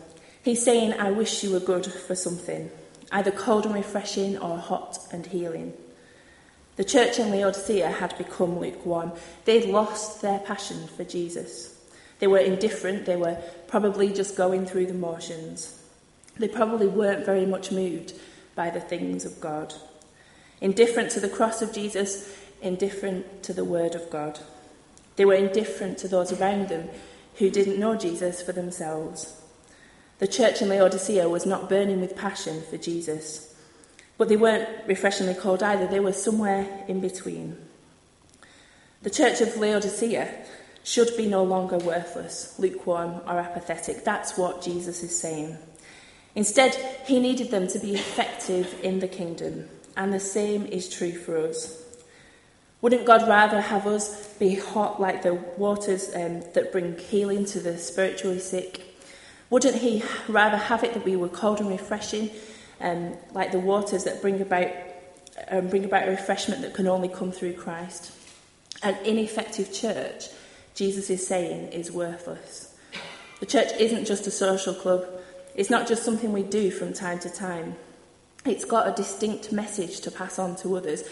He's 0.43 0.63
saying, 0.65 0.93
I 0.95 1.11
wish 1.11 1.43
you 1.43 1.53
were 1.53 1.61
good 1.61 1.87
for 1.87 2.15
something, 2.15 2.71
either 3.11 3.33
cold 3.33 3.67
and 3.67 3.75
refreshing 3.75 4.39
or 4.39 4.59
hot 4.59 4.99
and 5.13 5.27
healing. 5.27 5.73
The 6.77 6.85
church 6.85 7.19
in 7.19 7.33
Laodicea 7.33 7.91
had 7.91 8.17
become 8.17 8.61
lukewarm. 8.61 9.13
They'd 9.45 9.69
lost 9.69 10.23
their 10.23 10.39
passion 10.39 10.87
for 10.87 11.03
Jesus. 11.03 11.77
They 12.21 12.29
were 12.29 12.39
indifferent, 12.39 13.05
they 13.05 13.17
were 13.17 13.37
probably 13.67 14.13
just 14.13 14.37
going 14.37 14.65
through 14.65 14.87
the 14.87 14.95
motions. 14.95 15.83
They 16.39 16.49
probably 16.49 16.87
weren't 16.87 17.27
very 17.27 17.47
much 17.47 17.73
moved 17.73 18.15
by 18.55 18.71
the 18.71 18.81
things 18.81 19.25
of 19.25 19.41
God. 19.41 19.75
Indifferent 20.61 21.11
to 21.13 21.21
the 21.21 21.29
cross 21.29 21.63
of 21.63 21.73
Jesus, 21.73 22.33
indifferent 22.61 23.43
to 23.45 23.53
the 23.53 23.65
word 23.65 23.95
of 23.95 24.11
God. 24.11 24.41
They 25.17 25.25
were 25.25 25.35
indifferent 25.35 25.99
to 25.99 26.09
those 26.09 26.33
around 26.33 26.69
them 26.69 26.89
who 27.39 27.51
didn't 27.51 27.79
know 27.79 27.97
Jesus 27.97 28.43
for 28.43 28.53
themselves. 28.53 29.41
The 30.19 30.27
church 30.27 30.61
in 30.61 30.69
Laodicea 30.69 31.29
was 31.29 31.47
not 31.47 31.69
burning 31.69 32.01
with 32.01 32.17
passion 32.17 32.63
for 32.69 32.77
Jesus. 32.77 33.55
But 34.17 34.29
they 34.29 34.37
weren't 34.37 34.69
refreshingly 34.87 35.35
cold 35.35 35.63
either, 35.63 35.87
they 35.87 36.01
were 36.01 36.13
somewhere 36.13 36.85
in 36.89 37.01
between. 37.01 37.57
The 39.03 39.11
church 39.11 39.41
of 39.41 39.57
Laodicea 39.57 40.45
should 40.83 41.17
be 41.17 41.27
no 41.27 41.45
longer 41.45 41.79
worthless, 41.79 42.59
lukewarm, 42.59 43.21
or 43.27 43.39
apathetic. 43.39 44.05
That's 44.05 44.37
what 44.37 44.63
Jesus 44.63 45.05
is 45.05 45.17
saying. 45.17 45.57
Instead, 46.35 46.75
he 47.07 47.21
needed 47.21 47.51
them 47.51 47.69
to 47.69 47.79
be 47.79 47.95
effective 47.95 48.75
in 48.83 48.99
the 48.99 49.09
kingdom, 49.09 49.69
and 49.97 50.13
the 50.13 50.21
same 50.21 50.67
is 50.67 50.89
true 50.89 51.13
for 51.13 51.37
us. 51.37 51.85
Wouldn't 52.81 53.07
God 53.07 53.27
rather 53.29 53.61
have 53.61 53.87
us 53.87 54.35
be 54.35 54.55
hot 54.55 55.01
like 55.01 55.23
the 55.23 55.35
waters 55.35 56.15
um, 56.15 56.43
that 56.55 56.71
bring 56.71 56.97
healing 56.97 57.45
to 57.47 57.61
the 57.61 57.77
spiritually 57.77 58.39
sick? 58.39 58.95
Wouldn't 59.51 59.77
He 59.77 60.05
rather 60.29 60.57
have 60.57 60.85
it 60.85 60.95
that 60.95 61.05
we 61.05 61.17
were 61.17 61.29
cold 61.29 61.61
and 61.61 61.69
refreshing 61.69 62.31
um, 62.81 63.17
like 63.33 63.53
the 63.53 63.59
waters 63.59 64.05
that 64.05 64.23
bring 64.23 64.41
about, 64.41 64.69
um, 65.49 65.69
bring 65.69 65.85
about 65.85 66.09
a 66.09 66.11
refreshment 66.11 66.63
that 66.63 66.75
can 66.75 66.87
only 66.87 67.09
come 67.09 67.33
through 67.33 67.55
Christ. 67.55 68.13
An 68.83 68.97
ineffective 69.05 69.73
church, 69.73 70.27
Jesus 70.75 71.11
is 71.11 71.27
saying, 71.27 71.73
is 71.73 71.91
worthless. 71.91 72.75
The 73.41 73.47
church 73.47 73.73
isn't 73.79 74.05
just 74.05 74.27
a 74.27 74.31
social 74.31 74.75
club, 74.75 75.05
it's 75.55 75.71
not 75.71 75.89
just 75.89 76.05
something 76.05 76.33
we 76.33 76.45
do 76.45 76.71
from 76.71 76.93
time 76.93 77.19
to 77.21 77.31
time. 77.31 77.75
It's 78.45 78.65
got 78.65 78.87
a 78.87 78.93
distinct 78.93 79.51
message 79.51 80.01
to 80.01 80.11
pass 80.11 80.39
on 80.39 80.55
to 80.57 80.77
others, 80.77 81.03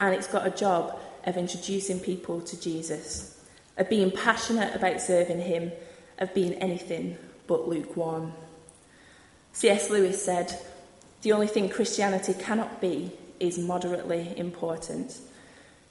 and 0.00 0.14
it's 0.14 0.26
got 0.26 0.46
a 0.46 0.50
job 0.50 0.98
of 1.26 1.36
introducing 1.36 2.00
people 2.00 2.40
to 2.40 2.60
Jesus, 2.60 3.40
of 3.76 3.88
being 3.88 4.10
passionate 4.10 4.74
about 4.74 5.00
serving 5.00 5.40
Him, 5.40 5.72
of 6.18 6.32
being 6.34 6.54
anything 6.54 7.18
but 7.46 7.68
lukewarm. 7.68 8.32
C.S. 9.52 9.90
Lewis 9.90 10.22
said, 10.22 10.58
the 11.22 11.32
only 11.32 11.46
thing 11.46 11.70
Christianity 11.70 12.34
cannot 12.34 12.82
be 12.82 13.10
is 13.40 13.58
moderately 13.58 14.34
important. 14.36 15.18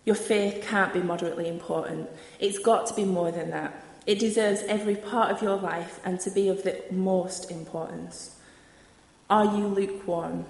Your 0.06 0.16
faith 0.16 0.64
can't 0.68 0.94
be 0.94 1.02
moderately 1.02 1.48
important. 1.48 2.10
It's 2.40 2.60
got 2.60 2.86
to 2.88 2.94
be 2.94 3.04
more 3.04 3.32
than 3.32 3.50
that. 3.50 3.74
It 4.06 4.20
deserves 4.20 4.62
every 4.68 4.96
part 4.96 5.32
of 5.32 5.42
your 5.42 5.56
life 5.56 6.00
and 6.06 6.20
to 6.20 6.30
be 6.30 6.50
of 6.50 6.64
the 6.64 6.84
most 6.92 7.50
importance. 7.50 8.36
Are 9.30 9.46
you 9.46 9.66
lukewarm? 9.68 10.46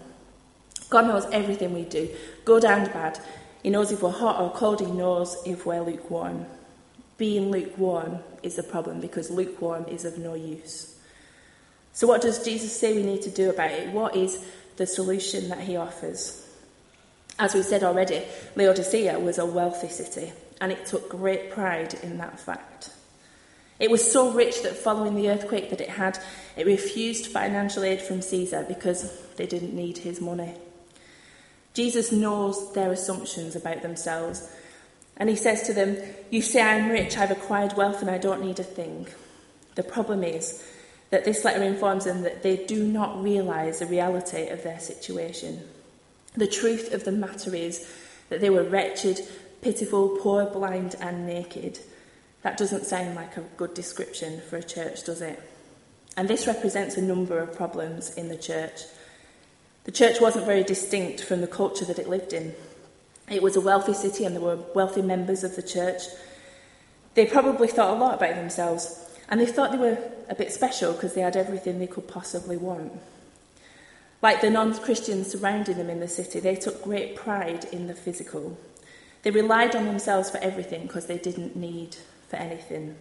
God 0.90 1.08
knows 1.08 1.26
everything 1.32 1.74
we 1.74 1.84
do, 1.84 2.10
good 2.44 2.66
and 2.66 2.92
bad. 2.92 3.20
He 3.64 3.70
knows 3.70 3.92
if 3.92 4.04
we're 4.04 4.12
hot 4.12 4.40
or 4.40 4.52
cold, 4.52 4.82
He 4.82 4.92
knows 4.92 5.38
if 5.46 5.66
we're 5.66 5.82
lukewarm. 5.82 6.46
Being 7.18 7.50
lukewarm 7.50 8.20
is 8.44 8.58
the 8.58 8.64
problem 8.64 9.00
because 9.00 9.32
lukewarm 9.32 9.86
is 9.88 10.06
of 10.06 10.18
no 10.18 10.36
use. 10.36 11.00
So, 11.94 12.08
what 12.08 12.22
does 12.22 12.44
Jesus 12.44 12.78
say 12.78 12.94
we 12.94 13.04
need 13.04 13.22
to 13.24 13.30
do 13.30 13.50
about 13.50 13.72
it? 13.72 13.90
What 13.90 14.16
is 14.16 14.44
the 14.78 14.88
solution 14.88 15.50
that 15.50 15.60
he 15.60 15.76
offers. 15.76 16.40
As 17.40 17.54
we 17.54 17.64
said 17.64 17.84
already, 17.84 18.24
Laodicea 18.56 19.20
was 19.20 19.38
a 19.38 19.46
wealthy 19.46 19.90
city, 19.90 20.34
and 20.62 20.72
it 20.72 20.86
took 20.86 21.10
great 21.10 21.52
pride 21.52 21.96
in 22.04 22.18
that 22.18 22.40
fact. 22.40 22.92
It 23.80 23.90
was 23.90 24.10
so 24.10 24.32
rich 24.32 24.62
that 24.64 24.76
following 24.76 25.16
the 25.16 25.30
earthquake 25.30 25.70
that 25.72 25.82
it 25.82 25.90
had, 25.90 26.20
it 26.56 26.66
refused 26.66 27.28
financial 27.28 27.84
aid 27.84 28.02
from 28.02 28.22
Caesar 28.22 28.66
because 28.68 29.12
they 29.36 29.48
didn't 29.48 29.74
need 29.74 29.98
his 30.00 30.22
money. 30.22 30.54
Jesus 31.74 32.12
knows 32.12 32.74
their 32.74 32.92
assumptions 32.92 33.56
about 33.56 33.82
themselves, 33.82 34.50
and 35.18 35.30
he 35.30 35.36
says 35.36 35.64
to 35.64 35.74
them, 35.74 35.98
You 36.30 36.42
say 36.42 36.62
I'm 36.62 36.90
rich, 36.90 37.18
I've 37.18 37.32
acquired 37.32 37.76
wealth, 37.76 38.02
and 38.02 38.10
I 38.10 38.18
don't 38.18 38.44
need 38.44 38.60
a 38.60 38.64
thing. 38.64 39.08
The 39.76 39.84
problem 39.84 40.24
is 40.24 40.64
that 41.10 41.26
this 41.26 41.44
letter 41.44 41.64
informs 41.64 42.06
them 42.06 42.24
that 42.24 42.44
they 42.44 42.66
do 42.66 42.84
not 42.84 43.22
realise 43.22 43.80
the 43.80 43.86
reality 43.86 44.48
of 44.48 44.64
their 44.64 44.80
situation. 44.80 45.62
The 46.36 46.48
truth 46.48 46.94
of 46.94 47.04
the 47.04 47.12
matter 47.12 47.54
is 47.56 47.88
that 48.30 48.42
they 48.42 48.50
were 48.50 48.64
wretched, 48.64 49.20
pitiful, 49.62 50.18
poor, 50.22 50.46
blind, 50.46 50.96
and 51.00 51.28
naked. 51.28 51.80
That 52.42 52.58
doesn't 52.58 52.86
sound 52.86 53.16
like 53.16 53.38
a 53.38 53.42
good 53.58 53.74
description 53.74 54.42
for 54.50 54.58
a 54.58 54.64
church, 54.64 55.04
does 55.04 55.22
it? 55.22 55.42
And 56.18 56.28
this 56.28 56.48
represents 56.48 56.98
a 56.98 57.02
number 57.02 57.40
of 57.40 57.56
problems 57.56 58.16
in 58.16 58.30
the 58.30 58.38
church. 58.38 58.82
The 59.84 59.92
church 59.92 60.22
wasn't 60.22 60.46
very 60.46 60.64
distinct 60.64 61.24
from 61.24 61.42
the 61.42 61.48
culture 61.48 61.86
that 61.86 62.00
it 62.00 62.10
lived 62.10 62.34
in. 62.34 62.54
It 63.30 63.44
was 63.44 63.56
a 63.56 63.62
wealthy 63.62 63.94
city 63.94 64.26
and 64.26 64.36
there 64.36 64.42
were 64.42 64.60
wealthy 64.74 65.02
members 65.02 65.44
of 65.44 65.56
the 65.56 65.64
church. 65.64 66.04
They 67.16 67.26
probably 67.26 67.68
thought 67.68 67.96
a 67.96 68.00
lot 68.00 68.16
about 68.16 68.36
themselves 68.36 69.00
and 69.30 69.40
they 69.40 69.46
thought 69.46 69.72
they 69.72 69.78
were 69.78 69.98
a 70.30 70.36
bit 70.36 70.52
special 70.52 70.94
because 70.94 71.14
they 71.14 71.22
had 71.22 71.36
everything 71.36 71.80
they 71.80 71.88
could 71.88 72.08
possibly 72.08 72.58
want. 72.58 72.94
Like 74.22 74.40
the 74.40 74.50
non 74.50 74.74
Christians 74.80 75.32
surrounding 75.32 75.78
them 75.78 75.90
in 75.90 76.00
the 76.00 76.08
city, 76.08 76.40
they 76.40 76.56
took 76.56 76.82
great 76.82 77.16
pride 77.16 77.66
in 77.66 77.88
the 77.88 77.94
physical. 77.94 78.58
They 79.24 79.32
relied 79.32 79.76
on 79.76 79.86
themselves 79.86 80.30
for 80.30 80.38
everything 80.38 80.84
because 80.84 81.08
they 81.08 81.18
didn't 81.18 81.56
need 81.56 81.98
for 82.30 82.38
anything. 82.38 82.96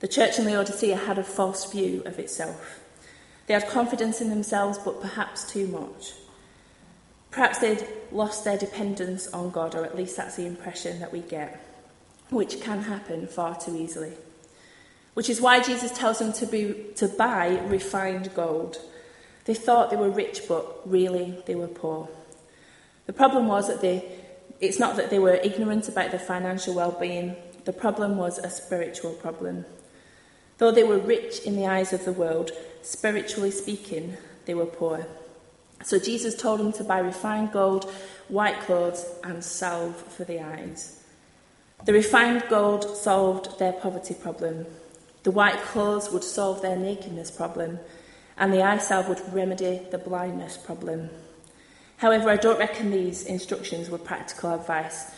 The 0.00 0.08
church 0.08 0.38
in 0.38 0.44
Laodicea 0.44 0.96
had 0.96 1.18
a 1.18 1.24
false 1.24 1.70
view 1.70 2.02
of 2.04 2.18
itself. 2.18 2.80
They 3.46 3.54
had 3.54 3.68
confidence 3.68 4.20
in 4.20 4.30
themselves, 4.30 4.78
but 4.78 5.00
perhaps 5.00 5.50
too 5.50 5.66
much. 5.68 6.12
Perhaps 7.30 7.58
they'd 7.58 7.86
lost 8.10 8.44
their 8.44 8.58
dependence 8.58 9.28
on 9.28 9.50
God, 9.50 9.74
or 9.74 9.84
at 9.84 9.96
least 9.96 10.16
that's 10.16 10.36
the 10.36 10.46
impression 10.46 11.00
that 11.00 11.12
we 11.12 11.20
get, 11.20 11.64
which 12.30 12.60
can 12.60 12.82
happen 12.82 13.26
far 13.26 13.58
too 13.58 13.76
easily 13.76 14.12
which 15.16 15.30
is 15.30 15.40
why 15.40 15.58
Jesus 15.62 15.90
tells 15.92 16.18
them 16.18 16.30
to, 16.34 16.44
be, 16.44 16.74
to 16.96 17.08
buy 17.08 17.58
refined 17.68 18.34
gold. 18.34 18.76
They 19.46 19.54
thought 19.54 19.88
they 19.88 19.96
were 19.96 20.10
rich, 20.10 20.42
but 20.46 20.82
really 20.84 21.42
they 21.46 21.54
were 21.54 21.68
poor. 21.68 22.10
The 23.06 23.14
problem 23.14 23.46
was 23.46 23.66
that 23.68 23.80
they, 23.80 24.04
it's 24.60 24.78
not 24.78 24.96
that 24.96 25.08
they 25.08 25.18
were 25.18 25.36
ignorant 25.36 25.88
about 25.88 26.10
their 26.10 26.20
financial 26.20 26.74
well 26.74 26.92
being, 27.00 27.34
the 27.64 27.72
problem 27.72 28.18
was 28.18 28.36
a 28.36 28.50
spiritual 28.50 29.14
problem. 29.14 29.64
Though 30.58 30.70
they 30.70 30.84
were 30.84 30.98
rich 30.98 31.38
in 31.46 31.56
the 31.56 31.66
eyes 31.66 31.94
of 31.94 32.04
the 32.04 32.12
world, 32.12 32.50
spiritually 32.86 33.50
speaking, 33.50 34.16
they 34.44 34.54
were 34.54 34.66
poor. 34.66 35.06
So 35.82 35.98
Jesus 35.98 36.34
told 36.34 36.60
them 36.60 36.72
to 36.74 36.84
buy 36.84 36.98
refined 37.00 37.52
gold, 37.52 37.90
white 38.28 38.60
clothes, 38.60 39.04
and 39.24 39.44
salve 39.44 39.96
for 39.96 40.24
the 40.24 40.40
eyes. 40.40 41.02
The 41.84 41.92
refined 41.92 42.44
gold 42.48 42.96
solved 42.96 43.58
their 43.58 43.72
poverty 43.72 44.14
problem. 44.14 44.66
The 45.24 45.30
white 45.32 45.60
clothes 45.62 46.10
would 46.10 46.24
solve 46.24 46.62
their 46.62 46.76
nakedness 46.76 47.30
problem, 47.30 47.80
and 48.38 48.52
the 48.52 48.62
eye 48.62 48.78
salve 48.78 49.08
would 49.08 49.34
remedy 49.34 49.82
the 49.90 49.98
blindness 49.98 50.56
problem. 50.56 51.10
However, 51.98 52.30
I 52.30 52.36
don't 52.36 52.58
reckon 52.58 52.90
these 52.90 53.24
instructions 53.24 53.90
were 53.90 53.98
practical 53.98 54.54
advice 54.54 55.10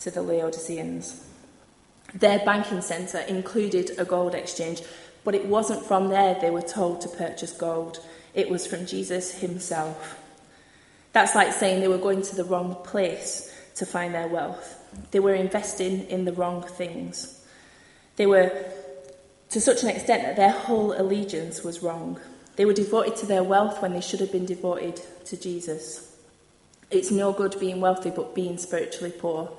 to 0.00 0.10
the 0.10 0.22
Laodiceans. 0.22 1.26
Their 2.14 2.40
banking 2.44 2.80
centre 2.80 3.20
included 3.20 3.98
a 3.98 4.04
gold 4.04 4.34
exchange, 4.34 4.82
but 5.24 5.34
it 5.34 5.46
wasn't 5.46 5.84
from 5.84 6.08
there 6.08 6.36
they 6.40 6.50
were 6.50 6.62
told 6.62 7.00
to 7.02 7.08
purchase 7.08 7.52
gold. 7.52 7.98
It 8.34 8.50
was 8.50 8.66
from 8.66 8.86
Jesus 8.86 9.40
himself. 9.40 10.18
That's 11.12 11.34
like 11.34 11.52
saying 11.52 11.80
they 11.80 11.88
were 11.88 11.98
going 11.98 12.22
to 12.22 12.36
the 12.36 12.44
wrong 12.44 12.76
place 12.84 13.54
to 13.76 13.86
find 13.86 14.14
their 14.14 14.28
wealth. 14.28 14.78
They 15.10 15.20
were 15.20 15.34
investing 15.34 16.06
in 16.08 16.24
the 16.24 16.32
wrong 16.32 16.62
things. 16.62 17.44
They 18.16 18.26
were 18.26 18.52
to 19.50 19.60
such 19.60 19.82
an 19.82 19.90
extent 19.90 20.22
that 20.22 20.36
their 20.36 20.50
whole 20.50 20.98
allegiance 20.98 21.62
was 21.62 21.82
wrong. 21.82 22.18
They 22.56 22.64
were 22.64 22.72
devoted 22.72 23.16
to 23.16 23.26
their 23.26 23.42
wealth 23.42 23.82
when 23.82 23.92
they 23.92 24.00
should 24.00 24.20
have 24.20 24.32
been 24.32 24.46
devoted 24.46 25.00
to 25.26 25.36
Jesus. 25.36 26.16
It's 26.90 27.10
no 27.10 27.32
good 27.32 27.58
being 27.58 27.80
wealthy 27.80 28.10
but 28.10 28.34
being 28.34 28.58
spiritually 28.58 29.12
poor. 29.16 29.50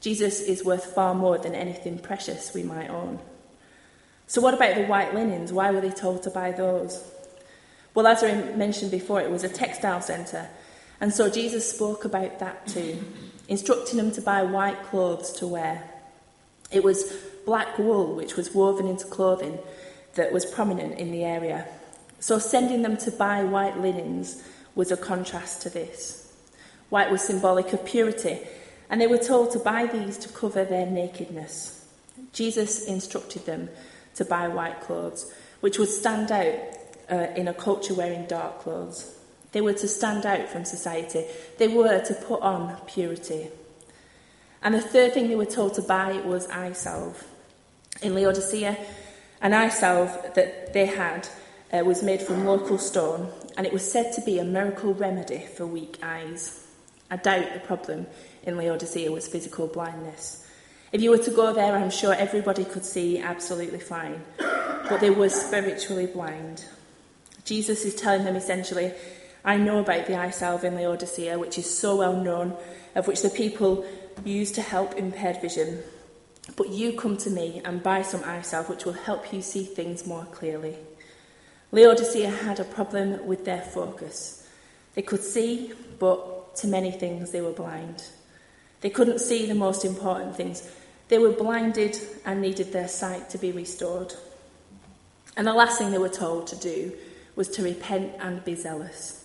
Jesus 0.00 0.40
is 0.40 0.64
worth 0.64 0.94
far 0.94 1.14
more 1.14 1.38
than 1.38 1.54
anything 1.54 1.98
precious 1.98 2.54
we 2.54 2.62
might 2.62 2.88
own. 2.88 3.18
So, 4.28 4.42
what 4.42 4.52
about 4.52 4.74
the 4.74 4.84
white 4.84 5.14
linens? 5.14 5.54
Why 5.54 5.70
were 5.70 5.80
they 5.80 5.90
told 5.90 6.22
to 6.24 6.30
buy 6.30 6.52
those? 6.52 7.02
Well, 7.94 8.06
as 8.06 8.22
I 8.22 8.34
mentioned 8.56 8.90
before, 8.90 9.22
it 9.22 9.30
was 9.30 9.42
a 9.42 9.48
textile 9.48 10.02
centre, 10.02 10.46
and 11.00 11.12
so 11.12 11.30
Jesus 11.30 11.68
spoke 11.68 12.04
about 12.04 12.38
that 12.38 12.66
too, 12.66 13.02
instructing 13.48 13.96
them 13.96 14.12
to 14.12 14.20
buy 14.20 14.42
white 14.42 14.82
clothes 14.84 15.32
to 15.38 15.46
wear. 15.46 15.82
It 16.70 16.84
was 16.84 17.10
black 17.46 17.78
wool 17.78 18.14
which 18.14 18.36
was 18.36 18.54
woven 18.54 18.86
into 18.86 19.06
clothing 19.06 19.58
that 20.14 20.30
was 20.30 20.44
prominent 20.44 20.98
in 20.98 21.10
the 21.10 21.24
area. 21.24 21.66
So 22.20 22.38
sending 22.38 22.82
them 22.82 22.98
to 22.98 23.10
buy 23.10 23.44
white 23.44 23.78
linens 23.78 24.44
was 24.74 24.92
a 24.92 24.96
contrast 24.98 25.62
to 25.62 25.70
this. 25.70 26.36
White 26.90 27.10
was 27.10 27.22
symbolic 27.22 27.72
of 27.72 27.86
purity, 27.86 28.40
and 28.90 29.00
they 29.00 29.06
were 29.06 29.16
told 29.16 29.52
to 29.52 29.58
buy 29.58 29.86
these 29.86 30.18
to 30.18 30.28
cover 30.28 30.66
their 30.66 30.84
nakedness. 30.84 31.86
Jesus 32.34 32.84
instructed 32.84 33.46
them 33.46 33.70
to 34.18 34.24
buy 34.24 34.46
white 34.48 34.80
clothes, 34.82 35.32
which 35.60 35.78
would 35.78 35.88
stand 35.88 36.30
out 36.30 36.54
uh, 37.10 37.26
in 37.34 37.48
a 37.48 37.54
culture 37.54 37.94
wearing 37.94 38.26
dark 38.26 38.60
clothes. 38.60 39.16
They 39.52 39.60
were 39.60 39.72
to 39.72 39.88
stand 39.88 40.26
out 40.26 40.48
from 40.48 40.64
society. 40.64 41.24
They 41.56 41.68
were 41.68 42.04
to 42.04 42.14
put 42.14 42.42
on 42.42 42.76
purity. 42.86 43.48
And 44.62 44.74
the 44.74 44.80
third 44.80 45.14
thing 45.14 45.28
they 45.28 45.36
were 45.36 45.46
told 45.46 45.74
to 45.74 45.82
buy 45.82 46.20
was 46.20 46.48
eye 46.48 46.72
salve. 46.72 47.24
In 48.02 48.14
Laodicea, 48.14 48.76
an 49.40 49.54
eye 49.54 49.70
salve 49.70 50.34
that 50.34 50.72
they 50.72 50.86
had 50.86 51.28
uh, 51.72 51.84
was 51.84 52.02
made 52.02 52.20
from 52.20 52.44
local 52.44 52.78
stone, 52.78 53.30
and 53.56 53.66
it 53.66 53.72
was 53.72 53.90
said 53.90 54.12
to 54.14 54.20
be 54.22 54.38
a 54.38 54.44
miracle 54.44 54.94
remedy 54.94 55.46
for 55.56 55.66
weak 55.66 55.98
eyes. 56.02 56.66
I 57.10 57.16
doubt 57.16 57.54
the 57.54 57.60
problem 57.60 58.06
in 58.42 58.56
Laodicea 58.56 59.10
was 59.10 59.28
physical 59.28 59.66
blindness. 59.66 60.47
If 60.90 61.02
you 61.02 61.10
were 61.10 61.18
to 61.18 61.30
go 61.30 61.52
there, 61.52 61.76
I'm 61.76 61.90
sure 61.90 62.14
everybody 62.14 62.64
could 62.64 62.84
see 62.84 63.18
absolutely 63.18 63.78
fine, 63.78 64.22
but 64.38 65.00
they 65.00 65.10
were 65.10 65.28
spiritually 65.28 66.06
blind. 66.06 66.64
Jesus 67.44 67.84
is 67.84 67.94
telling 67.94 68.24
them 68.24 68.36
essentially, 68.36 68.92
I 69.44 69.58
know 69.58 69.80
about 69.80 70.06
the 70.06 70.16
eye 70.16 70.30
salve 70.30 70.64
in 70.64 70.76
Laodicea, 70.76 71.38
which 71.38 71.58
is 71.58 71.78
so 71.78 71.96
well 71.96 72.16
known, 72.16 72.56
of 72.94 73.06
which 73.06 73.20
the 73.20 73.28
people 73.28 73.84
use 74.24 74.50
to 74.52 74.62
help 74.62 74.94
impaired 74.94 75.42
vision. 75.42 75.82
But 76.56 76.70
you 76.70 76.94
come 76.94 77.18
to 77.18 77.30
me 77.30 77.60
and 77.66 77.82
buy 77.82 78.00
some 78.00 78.24
eye 78.24 78.40
salve, 78.40 78.70
which 78.70 78.86
will 78.86 78.94
help 78.94 79.30
you 79.32 79.42
see 79.42 79.64
things 79.64 80.06
more 80.06 80.24
clearly. 80.32 80.76
Laodicea 81.70 82.30
had 82.30 82.60
a 82.60 82.64
problem 82.64 83.26
with 83.26 83.44
their 83.44 83.60
focus. 83.60 84.48
They 84.94 85.02
could 85.02 85.22
see, 85.22 85.72
but 85.98 86.56
to 86.56 86.66
many 86.66 86.90
things 86.90 87.30
they 87.30 87.42
were 87.42 87.52
blind. 87.52 88.04
They 88.80 88.90
couldn't 88.90 89.18
see 89.20 89.46
the 89.46 89.54
most 89.54 89.84
important 89.84 90.36
things. 90.36 90.70
They 91.08 91.18
were 91.18 91.32
blinded 91.32 91.98
and 92.24 92.40
needed 92.40 92.72
their 92.72 92.88
sight 92.88 93.30
to 93.30 93.38
be 93.38 93.52
restored. 93.52 94.14
And 95.36 95.46
the 95.46 95.52
last 95.52 95.78
thing 95.78 95.90
they 95.90 95.98
were 95.98 96.08
told 96.08 96.46
to 96.48 96.56
do 96.56 96.92
was 97.36 97.48
to 97.50 97.62
repent 97.62 98.14
and 98.18 98.44
be 98.44 98.54
zealous. 98.54 99.24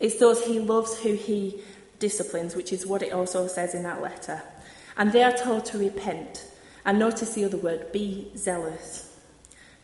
It's 0.00 0.18
those 0.18 0.44
he 0.44 0.58
loves 0.60 0.98
who 1.00 1.14
he 1.14 1.60
disciplines, 1.98 2.56
which 2.56 2.72
is 2.72 2.86
what 2.86 3.02
it 3.02 3.12
also 3.12 3.46
says 3.46 3.74
in 3.74 3.82
that 3.82 4.00
letter. 4.00 4.42
And 4.96 5.12
they 5.12 5.22
are 5.22 5.32
told 5.32 5.64
to 5.66 5.78
repent. 5.78 6.44
And 6.84 6.98
notice 6.98 7.34
the 7.34 7.44
other 7.44 7.58
word, 7.58 7.92
be 7.92 8.30
zealous. 8.36 9.16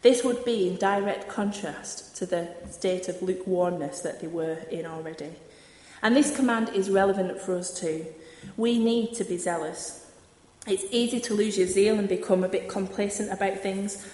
This 0.03 0.25
would 0.25 0.45
be 0.45 0.69
in 0.69 0.77
direct 0.77 1.29
contrast 1.29 2.17
to 2.17 2.27
the 2.27 2.49
state 2.71 3.09
of 3.09 3.23
lukewarmness 3.23 4.01
that 4.01 4.21
they 4.21 4.27
were 4.27 4.59
in 4.71 4.87
already. 4.87 5.33
And 6.03 6.15
this 6.15 6.35
command 6.35 6.71
is 6.71 6.91
relevant 6.91 7.41
for 7.41 7.57
us 7.57 7.79
too. 7.79 8.07
We 8.57 8.79
need 8.79 9.15
to 9.15 9.25
be 9.25 9.39
zealous. 9.39 10.04
It's 10.67 10.85
easy 10.91 11.21
to 11.21 11.35
lose 11.35 11.59
your 11.59 11.67
zeal 11.67 11.99
and 11.99 12.09
become 12.09 12.43
a 12.43 12.49
bit 12.49 12.69
complacent 12.69 13.31
about 13.31 13.61
things. 13.61 14.07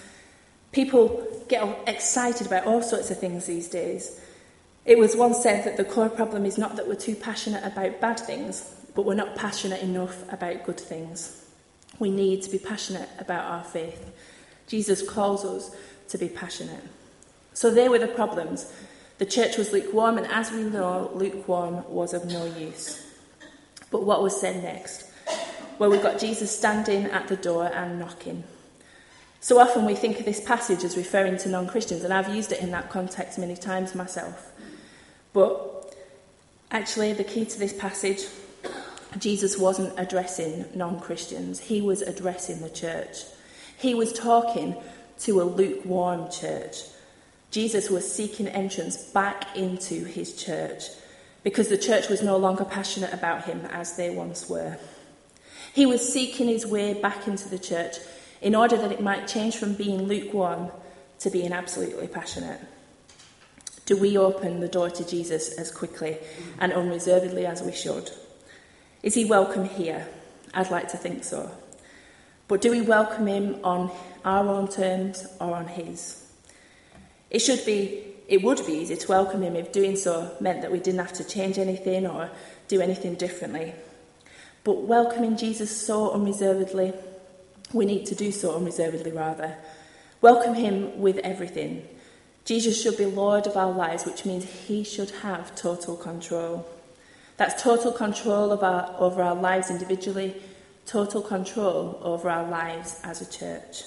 People 0.71 1.25
get 1.47 1.65
excited 1.87 2.47
about 2.47 2.65
all 2.65 2.81
sorts 2.81 3.09
of 3.09 3.19
things 3.19 3.45
these 3.45 3.69
days. 3.69 4.19
It 4.85 4.97
was 4.97 5.15
once 5.15 5.41
said 5.41 5.63
that 5.63 5.77
the 5.77 5.85
core 5.85 6.09
problem 6.09 6.45
is 6.45 6.57
not 6.57 6.75
that 6.75 6.87
we're 6.87 6.95
too 6.95 7.15
passionate 7.15 7.63
about 7.63 8.01
bad 8.01 8.19
things, 8.19 8.73
but 8.95 9.05
we're 9.05 9.13
not 9.13 9.35
passionate 9.35 9.81
enough 9.81 10.31
about 10.31 10.65
good 10.65 10.79
things. 10.79 11.45
We 11.99 12.09
need 12.09 12.41
to 12.43 12.49
be 12.49 12.57
passionate 12.57 13.09
about 13.19 13.45
our 13.45 13.63
faith. 13.63 14.11
Jesus 14.67 15.07
calls 15.07 15.45
us 15.45 15.75
to 16.09 16.17
be 16.17 16.27
passionate. 16.27 16.83
So 17.53 17.69
there 17.69 17.91
were 17.91 17.99
the 17.99 18.07
problems. 18.07 18.73
The 19.19 19.25
church 19.25 19.57
was 19.57 19.71
lukewarm, 19.71 20.17
and 20.17 20.27
as 20.27 20.51
we 20.51 20.63
know, 20.63 21.11
lukewarm 21.13 21.87
was 21.89 22.13
of 22.13 22.25
no 22.25 22.45
use. 22.45 23.05
But 23.91 24.03
what 24.03 24.23
was 24.23 24.39
said 24.39 24.63
next? 24.63 25.10
Well, 25.81 25.89
we've 25.89 26.03
got 26.03 26.19
Jesus 26.19 26.55
standing 26.55 27.05
at 27.05 27.27
the 27.27 27.35
door 27.35 27.65
and 27.65 27.97
knocking. 27.97 28.43
So 29.39 29.57
often 29.57 29.83
we 29.83 29.95
think 29.95 30.19
of 30.19 30.25
this 30.25 30.39
passage 30.39 30.83
as 30.83 30.95
referring 30.95 31.37
to 31.37 31.49
non 31.49 31.65
Christians, 31.65 32.03
and 32.03 32.13
I've 32.13 32.29
used 32.29 32.51
it 32.51 32.61
in 32.61 32.69
that 32.69 32.91
context 32.91 33.39
many 33.39 33.55
times 33.55 33.95
myself. 33.95 34.51
But 35.33 35.95
actually, 36.69 37.13
the 37.13 37.23
key 37.23 37.45
to 37.45 37.57
this 37.57 37.73
passage, 37.73 38.27
Jesus 39.17 39.57
wasn't 39.57 39.99
addressing 39.99 40.65
non 40.75 40.99
Christians, 40.99 41.59
he 41.59 41.81
was 41.81 42.03
addressing 42.03 42.61
the 42.61 42.69
church. 42.69 43.23
He 43.75 43.95
was 43.95 44.13
talking 44.13 44.75
to 45.21 45.41
a 45.41 45.45
lukewarm 45.45 46.29
church. 46.29 46.83
Jesus 47.49 47.89
was 47.89 48.13
seeking 48.13 48.47
entrance 48.47 48.97
back 48.97 49.57
into 49.57 50.05
his 50.05 50.35
church 50.35 50.83
because 51.41 51.69
the 51.69 51.77
church 51.79 52.07
was 52.07 52.21
no 52.21 52.37
longer 52.37 52.65
passionate 52.65 53.13
about 53.13 53.45
him 53.45 53.65
as 53.71 53.97
they 53.97 54.11
once 54.11 54.47
were. 54.47 54.77
He 55.73 55.85
was 55.85 56.11
seeking 56.11 56.47
his 56.47 56.65
way 56.65 56.93
back 56.93 57.27
into 57.27 57.47
the 57.47 57.59
church 57.59 57.97
in 58.41 58.55
order 58.55 58.75
that 58.77 58.91
it 58.91 59.01
might 59.01 59.27
change 59.27 59.55
from 59.55 59.73
being 59.73 60.03
lukewarm 60.03 60.71
to 61.19 61.29
being 61.29 61.53
absolutely 61.53 62.07
passionate. 62.07 62.59
Do 63.85 63.97
we 63.97 64.17
open 64.17 64.59
the 64.59 64.67
door 64.67 64.89
to 64.89 65.07
Jesus 65.07 65.53
as 65.57 65.71
quickly 65.71 66.17
and 66.59 66.73
unreservedly 66.73 67.45
as 67.45 67.61
we 67.61 67.71
should? 67.71 68.11
Is 69.03 69.15
he 69.15 69.25
welcome 69.25 69.65
here? 69.65 70.07
I'd 70.53 70.71
like 70.71 70.89
to 70.89 70.97
think 70.97 71.23
so. 71.23 71.51
But 72.47 72.61
do 72.61 72.71
we 72.71 72.81
welcome 72.81 73.27
him 73.27 73.59
on 73.63 73.91
our 74.25 74.47
own 74.47 74.67
terms 74.67 75.25
or 75.39 75.55
on 75.55 75.67
his? 75.67 76.25
It 77.29 77.39
should 77.39 77.65
be, 77.65 78.03
it 78.27 78.43
would 78.43 78.65
be 78.65 78.73
easy 78.73 78.97
to 78.97 79.07
welcome 79.07 79.41
him 79.41 79.55
if 79.55 79.71
doing 79.71 79.95
so 79.95 80.35
meant 80.41 80.61
that 80.61 80.71
we 80.71 80.79
didn't 80.79 80.99
have 80.99 81.13
to 81.13 81.23
change 81.23 81.57
anything 81.57 82.05
or 82.05 82.29
do 82.67 82.81
anything 82.81 83.15
differently. 83.15 83.73
But 84.63 84.83
welcoming 84.83 85.37
Jesus 85.37 85.75
so 85.75 86.11
unreservedly, 86.11 86.93
we 87.73 87.85
need 87.85 88.05
to 88.07 88.15
do 88.15 88.31
so 88.31 88.55
unreservedly 88.55 89.11
rather. 89.11 89.57
Welcome 90.21 90.53
him 90.53 90.99
with 90.99 91.17
everything. 91.19 91.87
Jesus 92.45 92.81
should 92.81 92.97
be 92.97 93.05
Lord 93.05 93.47
of 93.47 93.57
our 93.57 93.71
lives, 93.71 94.05
which 94.05 94.25
means 94.25 94.45
he 94.67 94.83
should 94.83 95.11
have 95.21 95.55
total 95.55 95.95
control. 95.95 96.67
That's 97.37 97.61
total 97.61 97.91
control 97.91 98.51
of 98.51 98.63
our, 98.63 98.95
over 98.99 99.21
our 99.21 99.35
lives 99.35 99.69
individually 99.69 100.35
total 100.85 101.21
control 101.21 101.99
over 102.01 102.29
our 102.29 102.47
lives 102.47 102.99
as 103.03 103.21
a 103.21 103.31
church? 103.31 103.83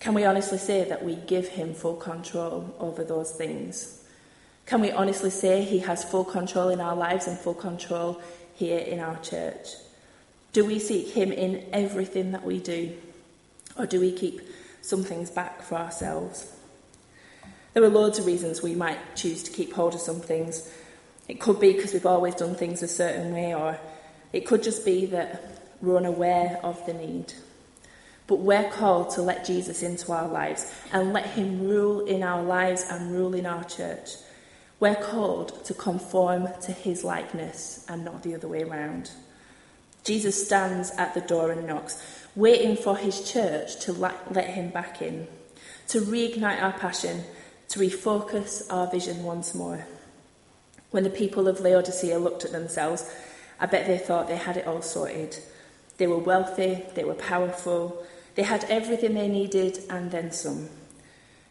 Can 0.00 0.14
we 0.14 0.24
honestly 0.24 0.58
say 0.58 0.84
that 0.84 1.04
we 1.04 1.14
give 1.14 1.48
him 1.48 1.74
full 1.74 1.96
control 1.96 2.74
over 2.78 3.04
those 3.04 3.32
things? 3.32 4.04
Can 4.66 4.80
we 4.80 4.90
honestly 4.90 5.30
say 5.30 5.62
he 5.62 5.78
has 5.80 6.04
full 6.04 6.24
control 6.24 6.68
in 6.68 6.80
our 6.80 6.96
lives 6.96 7.26
and 7.26 7.38
full 7.38 7.54
control 7.54 8.20
here 8.54 8.78
in 8.78 9.00
our 9.00 9.18
church? 9.20 9.68
Do 10.52 10.64
we 10.64 10.78
seek 10.78 11.08
him 11.08 11.32
in 11.32 11.64
everything 11.72 12.32
that 12.32 12.44
we 12.44 12.60
do? 12.60 12.94
Or 13.78 13.86
do 13.86 14.00
we 14.00 14.12
keep 14.12 14.40
some 14.82 15.02
things 15.02 15.30
back 15.30 15.62
for 15.62 15.76
ourselves? 15.76 16.52
There 17.72 17.82
are 17.82 17.88
loads 17.88 18.18
of 18.18 18.26
reasons 18.26 18.62
we 18.62 18.74
might 18.74 19.16
choose 19.16 19.42
to 19.44 19.50
keep 19.50 19.72
hold 19.72 19.94
of 19.94 20.00
some 20.00 20.20
things. 20.20 20.70
It 21.26 21.40
could 21.40 21.58
be 21.58 21.72
because 21.72 21.94
we've 21.94 22.04
always 22.04 22.34
done 22.34 22.54
things 22.54 22.82
a 22.82 22.88
certain 22.88 23.32
way, 23.32 23.54
or 23.54 23.78
it 24.32 24.46
could 24.46 24.62
just 24.62 24.84
be 24.84 25.06
that 25.06 25.42
we're 25.80 25.96
unaware 25.96 26.60
of 26.62 26.84
the 26.84 26.92
need. 26.92 27.32
But 28.26 28.40
we're 28.40 28.70
called 28.70 29.10
to 29.10 29.22
let 29.22 29.46
Jesus 29.46 29.82
into 29.82 30.12
our 30.12 30.28
lives 30.28 30.72
and 30.92 31.12
let 31.12 31.26
him 31.26 31.66
rule 31.66 32.04
in 32.04 32.22
our 32.22 32.42
lives 32.42 32.84
and 32.90 33.12
rule 33.12 33.34
in 33.34 33.46
our 33.46 33.64
church. 33.64 34.10
We're 34.82 34.96
called 34.96 35.64
to 35.66 35.74
conform 35.74 36.48
to 36.62 36.72
his 36.72 37.04
likeness 37.04 37.86
and 37.88 38.04
not 38.04 38.24
the 38.24 38.34
other 38.34 38.48
way 38.48 38.64
around. 38.64 39.12
Jesus 40.02 40.44
stands 40.44 40.90
at 40.98 41.14
the 41.14 41.20
door 41.20 41.52
and 41.52 41.68
knocks, 41.68 42.02
waiting 42.34 42.74
for 42.74 42.96
his 42.96 43.30
church 43.30 43.78
to 43.84 43.92
let 43.92 44.50
him 44.50 44.70
back 44.70 45.00
in, 45.00 45.28
to 45.86 46.00
reignite 46.00 46.60
our 46.60 46.72
passion, 46.72 47.22
to 47.68 47.78
refocus 47.78 48.66
our 48.70 48.88
vision 48.90 49.22
once 49.22 49.54
more. 49.54 49.86
When 50.90 51.04
the 51.04 51.10
people 51.10 51.46
of 51.46 51.60
Laodicea 51.60 52.18
looked 52.18 52.44
at 52.44 52.50
themselves, 52.50 53.08
I 53.60 53.66
bet 53.66 53.86
they 53.86 53.98
thought 53.98 54.26
they 54.26 54.34
had 54.34 54.56
it 54.56 54.66
all 54.66 54.82
sorted. 54.82 55.38
They 55.98 56.08
were 56.08 56.18
wealthy, 56.18 56.82
they 56.96 57.04
were 57.04 57.14
powerful, 57.14 58.04
they 58.34 58.42
had 58.42 58.64
everything 58.64 59.14
they 59.14 59.28
needed 59.28 59.78
and 59.88 60.10
then 60.10 60.32
some. 60.32 60.70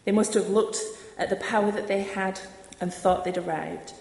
They 0.04 0.12
must 0.12 0.34
have 0.34 0.50
looked 0.50 0.80
at 1.18 1.30
the 1.30 1.38
power 1.38 1.72
that 1.72 1.88
they 1.88 2.02
had 2.02 2.42
and 2.82 2.94
thought 2.94 3.24
they'd 3.24 3.38
arrived, 3.38 3.94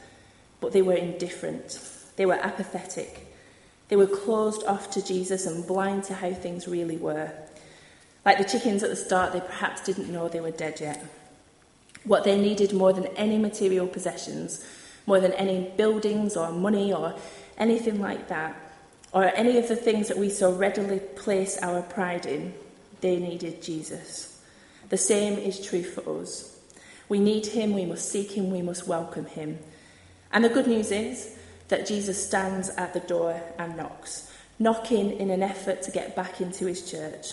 but 0.61 0.73
they 0.73 0.83
were 0.83 0.95
indifferent. 0.95 1.79
They 2.17 2.27
were 2.27 2.35
apathetic. 2.35 3.33
They 3.89 3.97
were 3.97 4.07
closed 4.07 4.65
off 4.65 4.91
to 4.93 5.05
Jesus 5.05 5.47
and 5.47 5.67
blind 5.67 6.05
to 6.05 6.15
how 6.15 6.33
things 6.33 6.67
really 6.67 6.97
were. 6.97 7.31
Like 8.25 8.39
the 8.39 8.45
chickens 8.45 8.83
at 8.83 8.91
the 8.91 8.97
start, 8.97 9.33
they 9.33 9.41
perhaps 9.41 9.83
didn't 9.83 10.13
know 10.13 10.29
they 10.29 10.41
were 10.41 10.51
dead 10.51 10.81
yet. 10.81 11.05
What 12.05 12.25
they 12.25 12.41
needed 12.41 12.73
more 12.73 12.93
than 12.93 13.07
any 13.09 13.39
material 13.39 13.87
possessions, 13.87 14.65
more 15.07 15.21
than 15.21 15.33
any 15.33 15.71
buildings 15.77 16.37
or 16.37 16.51
money 16.53 16.93
or 16.93 17.15
anything 17.59 18.01
like 18.01 18.29
that, 18.29 18.57
or 19.13 19.25
any 19.25 19.59
of 19.59 19.69
the 19.69 19.77
things 19.77 20.09
that 20.09 20.17
we 20.17 20.31
so 20.31 20.53
readily 20.53 21.01
place 21.01 21.59
our 21.59 21.83
pride 21.83 22.27
in, 22.27 22.55
they 23.01 23.19
needed 23.19 23.63
Jesus. 23.63 24.41
The 24.89 24.97
same 24.97 25.39
is 25.39 25.65
true 25.65 25.83
for 25.83 26.21
us. 26.21 26.60
We 27.11 27.19
need 27.19 27.45
him, 27.45 27.75
we 27.75 27.85
must 27.85 28.09
seek 28.09 28.31
him, 28.31 28.51
we 28.51 28.63
must 28.63 28.87
welcome 28.87 29.27
him. 29.27 29.59
And 30.33 30.45
the 30.45 30.49
good 30.49 30.69
news 30.69 30.93
is 30.93 31.37
that 31.67 31.87
Jesus 31.87 32.25
stands 32.25 32.69
at 32.71 32.95
the 32.95 33.01
door 33.01 33.43
and 33.59 33.77
knocks, 33.77 34.33
knocking 34.61 35.19
in 35.19 35.29
an 35.31 35.43
effort 35.43 35.83
to 35.83 35.91
get 35.91 36.15
back 36.15 36.41
into 36.41 36.67
his 36.67 36.89
church. 36.89 37.33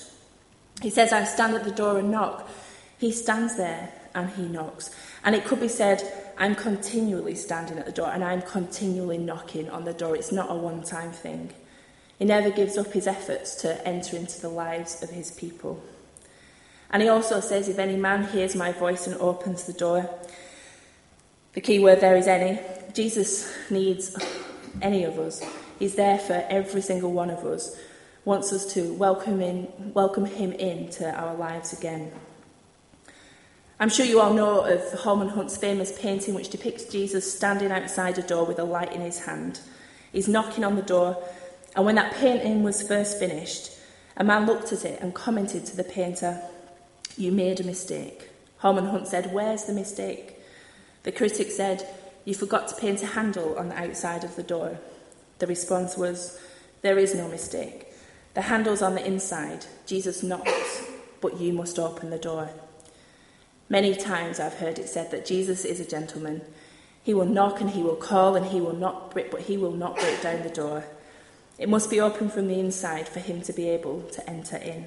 He 0.81 0.89
says, 0.89 1.13
I 1.13 1.23
stand 1.25 1.53
at 1.53 1.63
the 1.63 1.71
door 1.71 1.99
and 1.99 2.09
knock. 2.09 2.49
He 2.97 3.11
stands 3.11 3.55
there 3.55 3.93
and 4.15 4.31
he 4.31 4.47
knocks. 4.47 4.89
And 5.23 5.35
it 5.35 5.45
could 5.45 5.59
be 5.59 5.67
said, 5.67 6.01
I'm 6.39 6.55
continually 6.55 7.35
standing 7.35 7.77
at 7.77 7.85
the 7.85 7.91
door 7.91 8.09
and 8.09 8.23
I'm 8.23 8.41
continually 8.41 9.19
knocking 9.19 9.69
on 9.69 9.85
the 9.85 9.93
door. 9.93 10.15
It's 10.15 10.31
not 10.31 10.49
a 10.49 10.55
one 10.55 10.81
time 10.81 11.11
thing. 11.11 11.53
He 12.17 12.25
never 12.25 12.49
gives 12.49 12.79
up 12.79 12.93
his 12.93 13.05
efforts 13.05 13.53
to 13.61 13.87
enter 13.87 14.17
into 14.17 14.41
the 14.41 14.49
lives 14.49 15.03
of 15.03 15.11
his 15.11 15.29
people. 15.29 15.83
And 16.91 17.03
he 17.03 17.09
also 17.09 17.39
says, 17.39 17.67
If 17.67 17.79
any 17.79 17.97
man 17.97 18.27
hears 18.27 18.55
my 18.55 18.71
voice 18.71 19.07
and 19.07 19.15
opens 19.19 19.63
the 19.63 19.73
door, 19.73 20.09
the 21.53 21.61
key 21.61 21.79
word 21.79 22.01
there 22.01 22.15
is 22.15 22.27
any. 22.27 22.59
Jesus 22.93 23.53
needs 23.69 24.15
any 24.81 25.03
of 25.03 25.19
us. 25.19 25.43
He's 25.79 25.95
there 25.95 26.17
for 26.17 26.45
every 26.49 26.81
single 26.81 27.11
one 27.11 27.29
of 27.29 27.45
us. 27.45 27.75
Wants 28.25 28.51
us 28.51 28.73
to 28.73 28.93
welcome 28.93 29.41
in, 29.41 29.67
welcome 29.93 30.25
him 30.25 30.51
into 30.53 31.09
our 31.13 31.35
lives 31.35 31.73
again. 31.73 32.11
I'm 33.79 33.89
sure 33.89 34.05
you 34.05 34.19
all 34.19 34.33
know 34.33 34.61
of 34.61 34.99
Holman 35.01 35.29
Hunt's 35.29 35.55
famous 35.55 35.97
painting 35.99 36.33
which 36.33 36.49
depicts 36.49 36.85
Jesus 36.85 37.31
standing 37.31 37.71
outside 37.71 38.17
a 38.17 38.23
door 38.23 38.43
with 38.43 38.57
a 38.57 38.63
light 38.63 38.91
in 38.91 39.01
his 39.01 39.19
hand. 39.25 39.59
He's 40.11 40.27
knocking 40.27 40.63
on 40.63 40.75
the 40.75 40.81
door, 40.81 41.21
and 41.75 41.85
when 41.85 41.95
that 41.95 42.15
painting 42.15 42.63
was 42.63 42.81
first 42.81 43.19
finished, 43.19 43.71
a 44.15 44.23
man 44.23 44.47
looked 44.47 44.73
at 44.73 44.83
it 44.83 44.99
and 44.99 45.13
commented 45.13 45.65
to 45.67 45.77
the 45.77 45.83
painter, 45.83 46.41
You 47.15 47.31
made 47.31 47.59
a 47.59 47.63
mistake. 47.63 48.29
Holman 48.57 48.87
Hunt 48.87 49.07
said, 49.07 49.33
Where's 49.33 49.65
the 49.65 49.73
mistake? 49.73 50.39
The 51.03 51.11
critic 51.11 51.51
said, 51.51 51.87
You 52.25 52.33
forgot 52.33 52.67
to 52.67 52.75
paint 52.75 53.03
a 53.03 53.07
handle 53.07 53.57
on 53.57 53.69
the 53.69 53.79
outside 53.79 54.23
of 54.23 54.35
the 54.35 54.43
door. 54.43 54.79
The 55.39 55.47
response 55.47 55.97
was, 55.97 56.39
There 56.81 56.97
is 56.97 57.15
no 57.15 57.27
mistake. 57.27 57.87
The 58.33 58.41
handle's 58.43 58.81
on 58.81 58.95
the 58.95 59.05
inside. 59.05 59.65
Jesus 59.85 60.21
knocks, 60.21 60.85
but 61.21 61.39
you 61.39 61.53
must 61.53 61.79
open 61.79 62.09
the 62.09 62.17
door. 62.17 62.49
Many 63.69 63.95
times 63.95 64.39
I've 64.39 64.59
heard 64.59 64.79
it 64.79 64.87
said 64.87 65.11
that 65.11 65.25
Jesus 65.25 65.65
is 65.65 65.79
a 65.79 65.85
gentleman. 65.85 66.41
He 67.03 67.13
will 67.13 67.25
knock 67.25 67.61
and 67.61 67.69
he 67.69 67.81
will 67.81 67.95
call 67.95 68.35
and 68.35 68.45
he 68.45 68.61
will 68.61 68.75
not 68.75 69.11
break, 69.11 69.31
but 69.31 69.41
he 69.41 69.57
will 69.57 69.71
not 69.71 69.97
break 69.97 70.21
down 70.21 70.43
the 70.43 70.49
door. 70.49 70.83
It 71.57 71.69
must 71.69 71.89
be 71.89 71.99
open 71.99 72.29
from 72.29 72.47
the 72.47 72.59
inside 72.59 73.07
for 73.07 73.19
him 73.19 73.41
to 73.41 73.53
be 73.53 73.67
able 73.69 74.01
to 74.03 74.29
enter 74.29 74.57
in. 74.57 74.85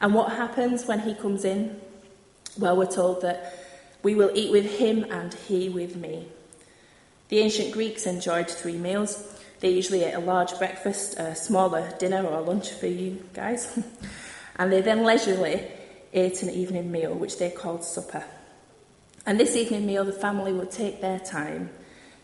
And 0.00 0.14
what 0.14 0.32
happens 0.32 0.86
when 0.86 1.00
he 1.00 1.14
comes 1.14 1.44
in? 1.44 1.80
Well, 2.58 2.76
we're 2.76 2.86
told 2.86 3.22
that 3.22 3.54
we 4.02 4.14
will 4.14 4.30
eat 4.34 4.50
with 4.50 4.78
him 4.78 5.04
and 5.10 5.32
he 5.34 5.68
with 5.68 5.96
me. 5.96 6.26
The 7.28 7.38
ancient 7.38 7.72
Greeks 7.72 8.06
enjoyed 8.06 8.50
three 8.50 8.76
meals. 8.78 9.38
They 9.60 9.70
usually 9.70 10.04
ate 10.04 10.14
a 10.14 10.20
large 10.20 10.58
breakfast, 10.58 11.18
a 11.18 11.36
smaller 11.36 11.92
dinner 11.98 12.26
or 12.26 12.40
lunch 12.40 12.70
for 12.70 12.86
you 12.86 13.24
guys, 13.34 13.78
and 14.56 14.72
they 14.72 14.80
then 14.80 15.04
leisurely 15.04 15.66
ate 16.12 16.42
an 16.42 16.50
evening 16.50 16.90
meal, 16.90 17.14
which 17.14 17.38
they 17.38 17.50
called 17.50 17.84
supper. 17.84 18.24
And 19.26 19.38
this 19.38 19.54
evening 19.54 19.86
meal, 19.86 20.04
the 20.04 20.12
family 20.12 20.52
would 20.52 20.70
take 20.70 21.00
their 21.00 21.18
time. 21.18 21.70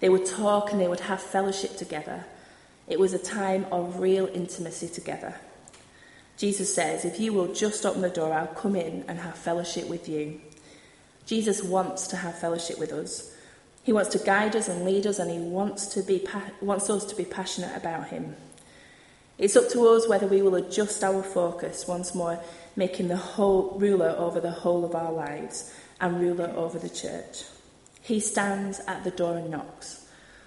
They 0.01 0.09
would 0.09 0.25
talk 0.25 0.73
and 0.73 0.81
they 0.81 0.89
would 0.89 1.01
have 1.01 1.23
fellowship 1.23 1.77
together. 1.77 2.25
It 2.89 2.99
was 2.99 3.13
a 3.13 3.19
time 3.19 3.67
of 3.71 4.01
real 4.01 4.27
intimacy 4.27 4.89
together. 4.89 5.35
Jesus 6.37 6.75
says, 6.75 7.05
If 7.05 7.19
you 7.19 7.33
will 7.33 7.53
just 7.53 7.87
open 7.87 8.03
the 8.03 8.11
door, 8.11 8.33
I'll 8.33 8.47
come 8.47 8.77
in 8.77 9.05
and 9.09 9.19
have 9.19 9.37
fellowship 9.37 9.89
with 9.89 10.09
you. 10.09 10.41
Jesus 11.25 11.63
wants 11.63 12.07
to 12.09 12.17
have 12.17 12.39
fellowship 12.39 12.79
with 12.79 12.93
us. 12.93 13.35
He 13.83 13.93
wants 13.93 14.11
to 14.11 14.19
guide 14.19 14.55
us 14.57 14.69
and 14.69 14.85
lead 14.85 15.07
us, 15.07 15.19
and 15.19 15.31
he 15.31 15.39
wants, 15.39 15.87
to 15.95 16.03
be, 16.03 16.27
wants 16.61 16.91
us 16.91 17.05
to 17.07 17.17
be 17.17 17.25
passionate 17.25 17.77
about 17.77 18.09
him. 18.09 18.37
It's 19.39 19.57
up 19.57 19.69
to 19.71 19.87
us 19.89 20.09
whether 20.09 20.27
we 20.27 20.43
will 20.43 20.55
adjust 20.55 21.05
our 21.05 21.23
focus 21.23 21.87
once 21.87 22.15
more 22.15 22.41
making 22.75 23.09
the 23.09 23.17
whole 23.17 23.77
ruler 23.79 24.15
over 24.19 24.41
the 24.41 24.51
whole 24.51 24.85
of 24.85 24.95
our 24.95 25.13
lives 25.13 25.73
and 26.01 26.21
ruler 26.21 26.53
over 26.57 26.79
the 26.79 26.89
church. 26.89 27.45
He 28.03 28.21
stands 28.21 28.81
at 28.87 29.05
the 29.05 29.11
door 29.11 29.37
and 29.37 29.51
knocks. 29.51 30.07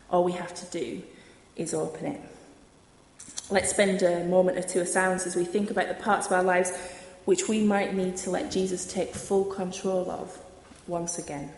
All 0.10 0.24
we 0.24 0.32
have 0.34 0.54
to 0.54 0.66
do 0.66 1.04
is 1.56 1.74
open 1.74 2.06
it. 2.08 2.22
Let's 3.52 3.72
spend 3.72 4.04
a 4.04 4.24
moment 4.26 4.60
or 4.60 4.62
two 4.62 4.82
of 4.82 4.88
silence 4.88 5.26
as 5.26 5.36
we 5.36 5.44
think 5.44 5.72
about 5.72 5.88
the 5.88 5.96
parts 5.96 6.28
of 6.28 6.34
our 6.34 6.44
lives 6.44 6.72
which 7.26 7.48
we 7.48 7.64
might 7.64 7.96
need 7.96 8.16
to 8.18 8.30
let 8.30 8.52
Jesus 8.52 8.92
take 8.92 9.14
full 9.14 9.46
control 9.46 10.10
of 10.12 10.38
once 10.88 11.18
again. 11.18 11.52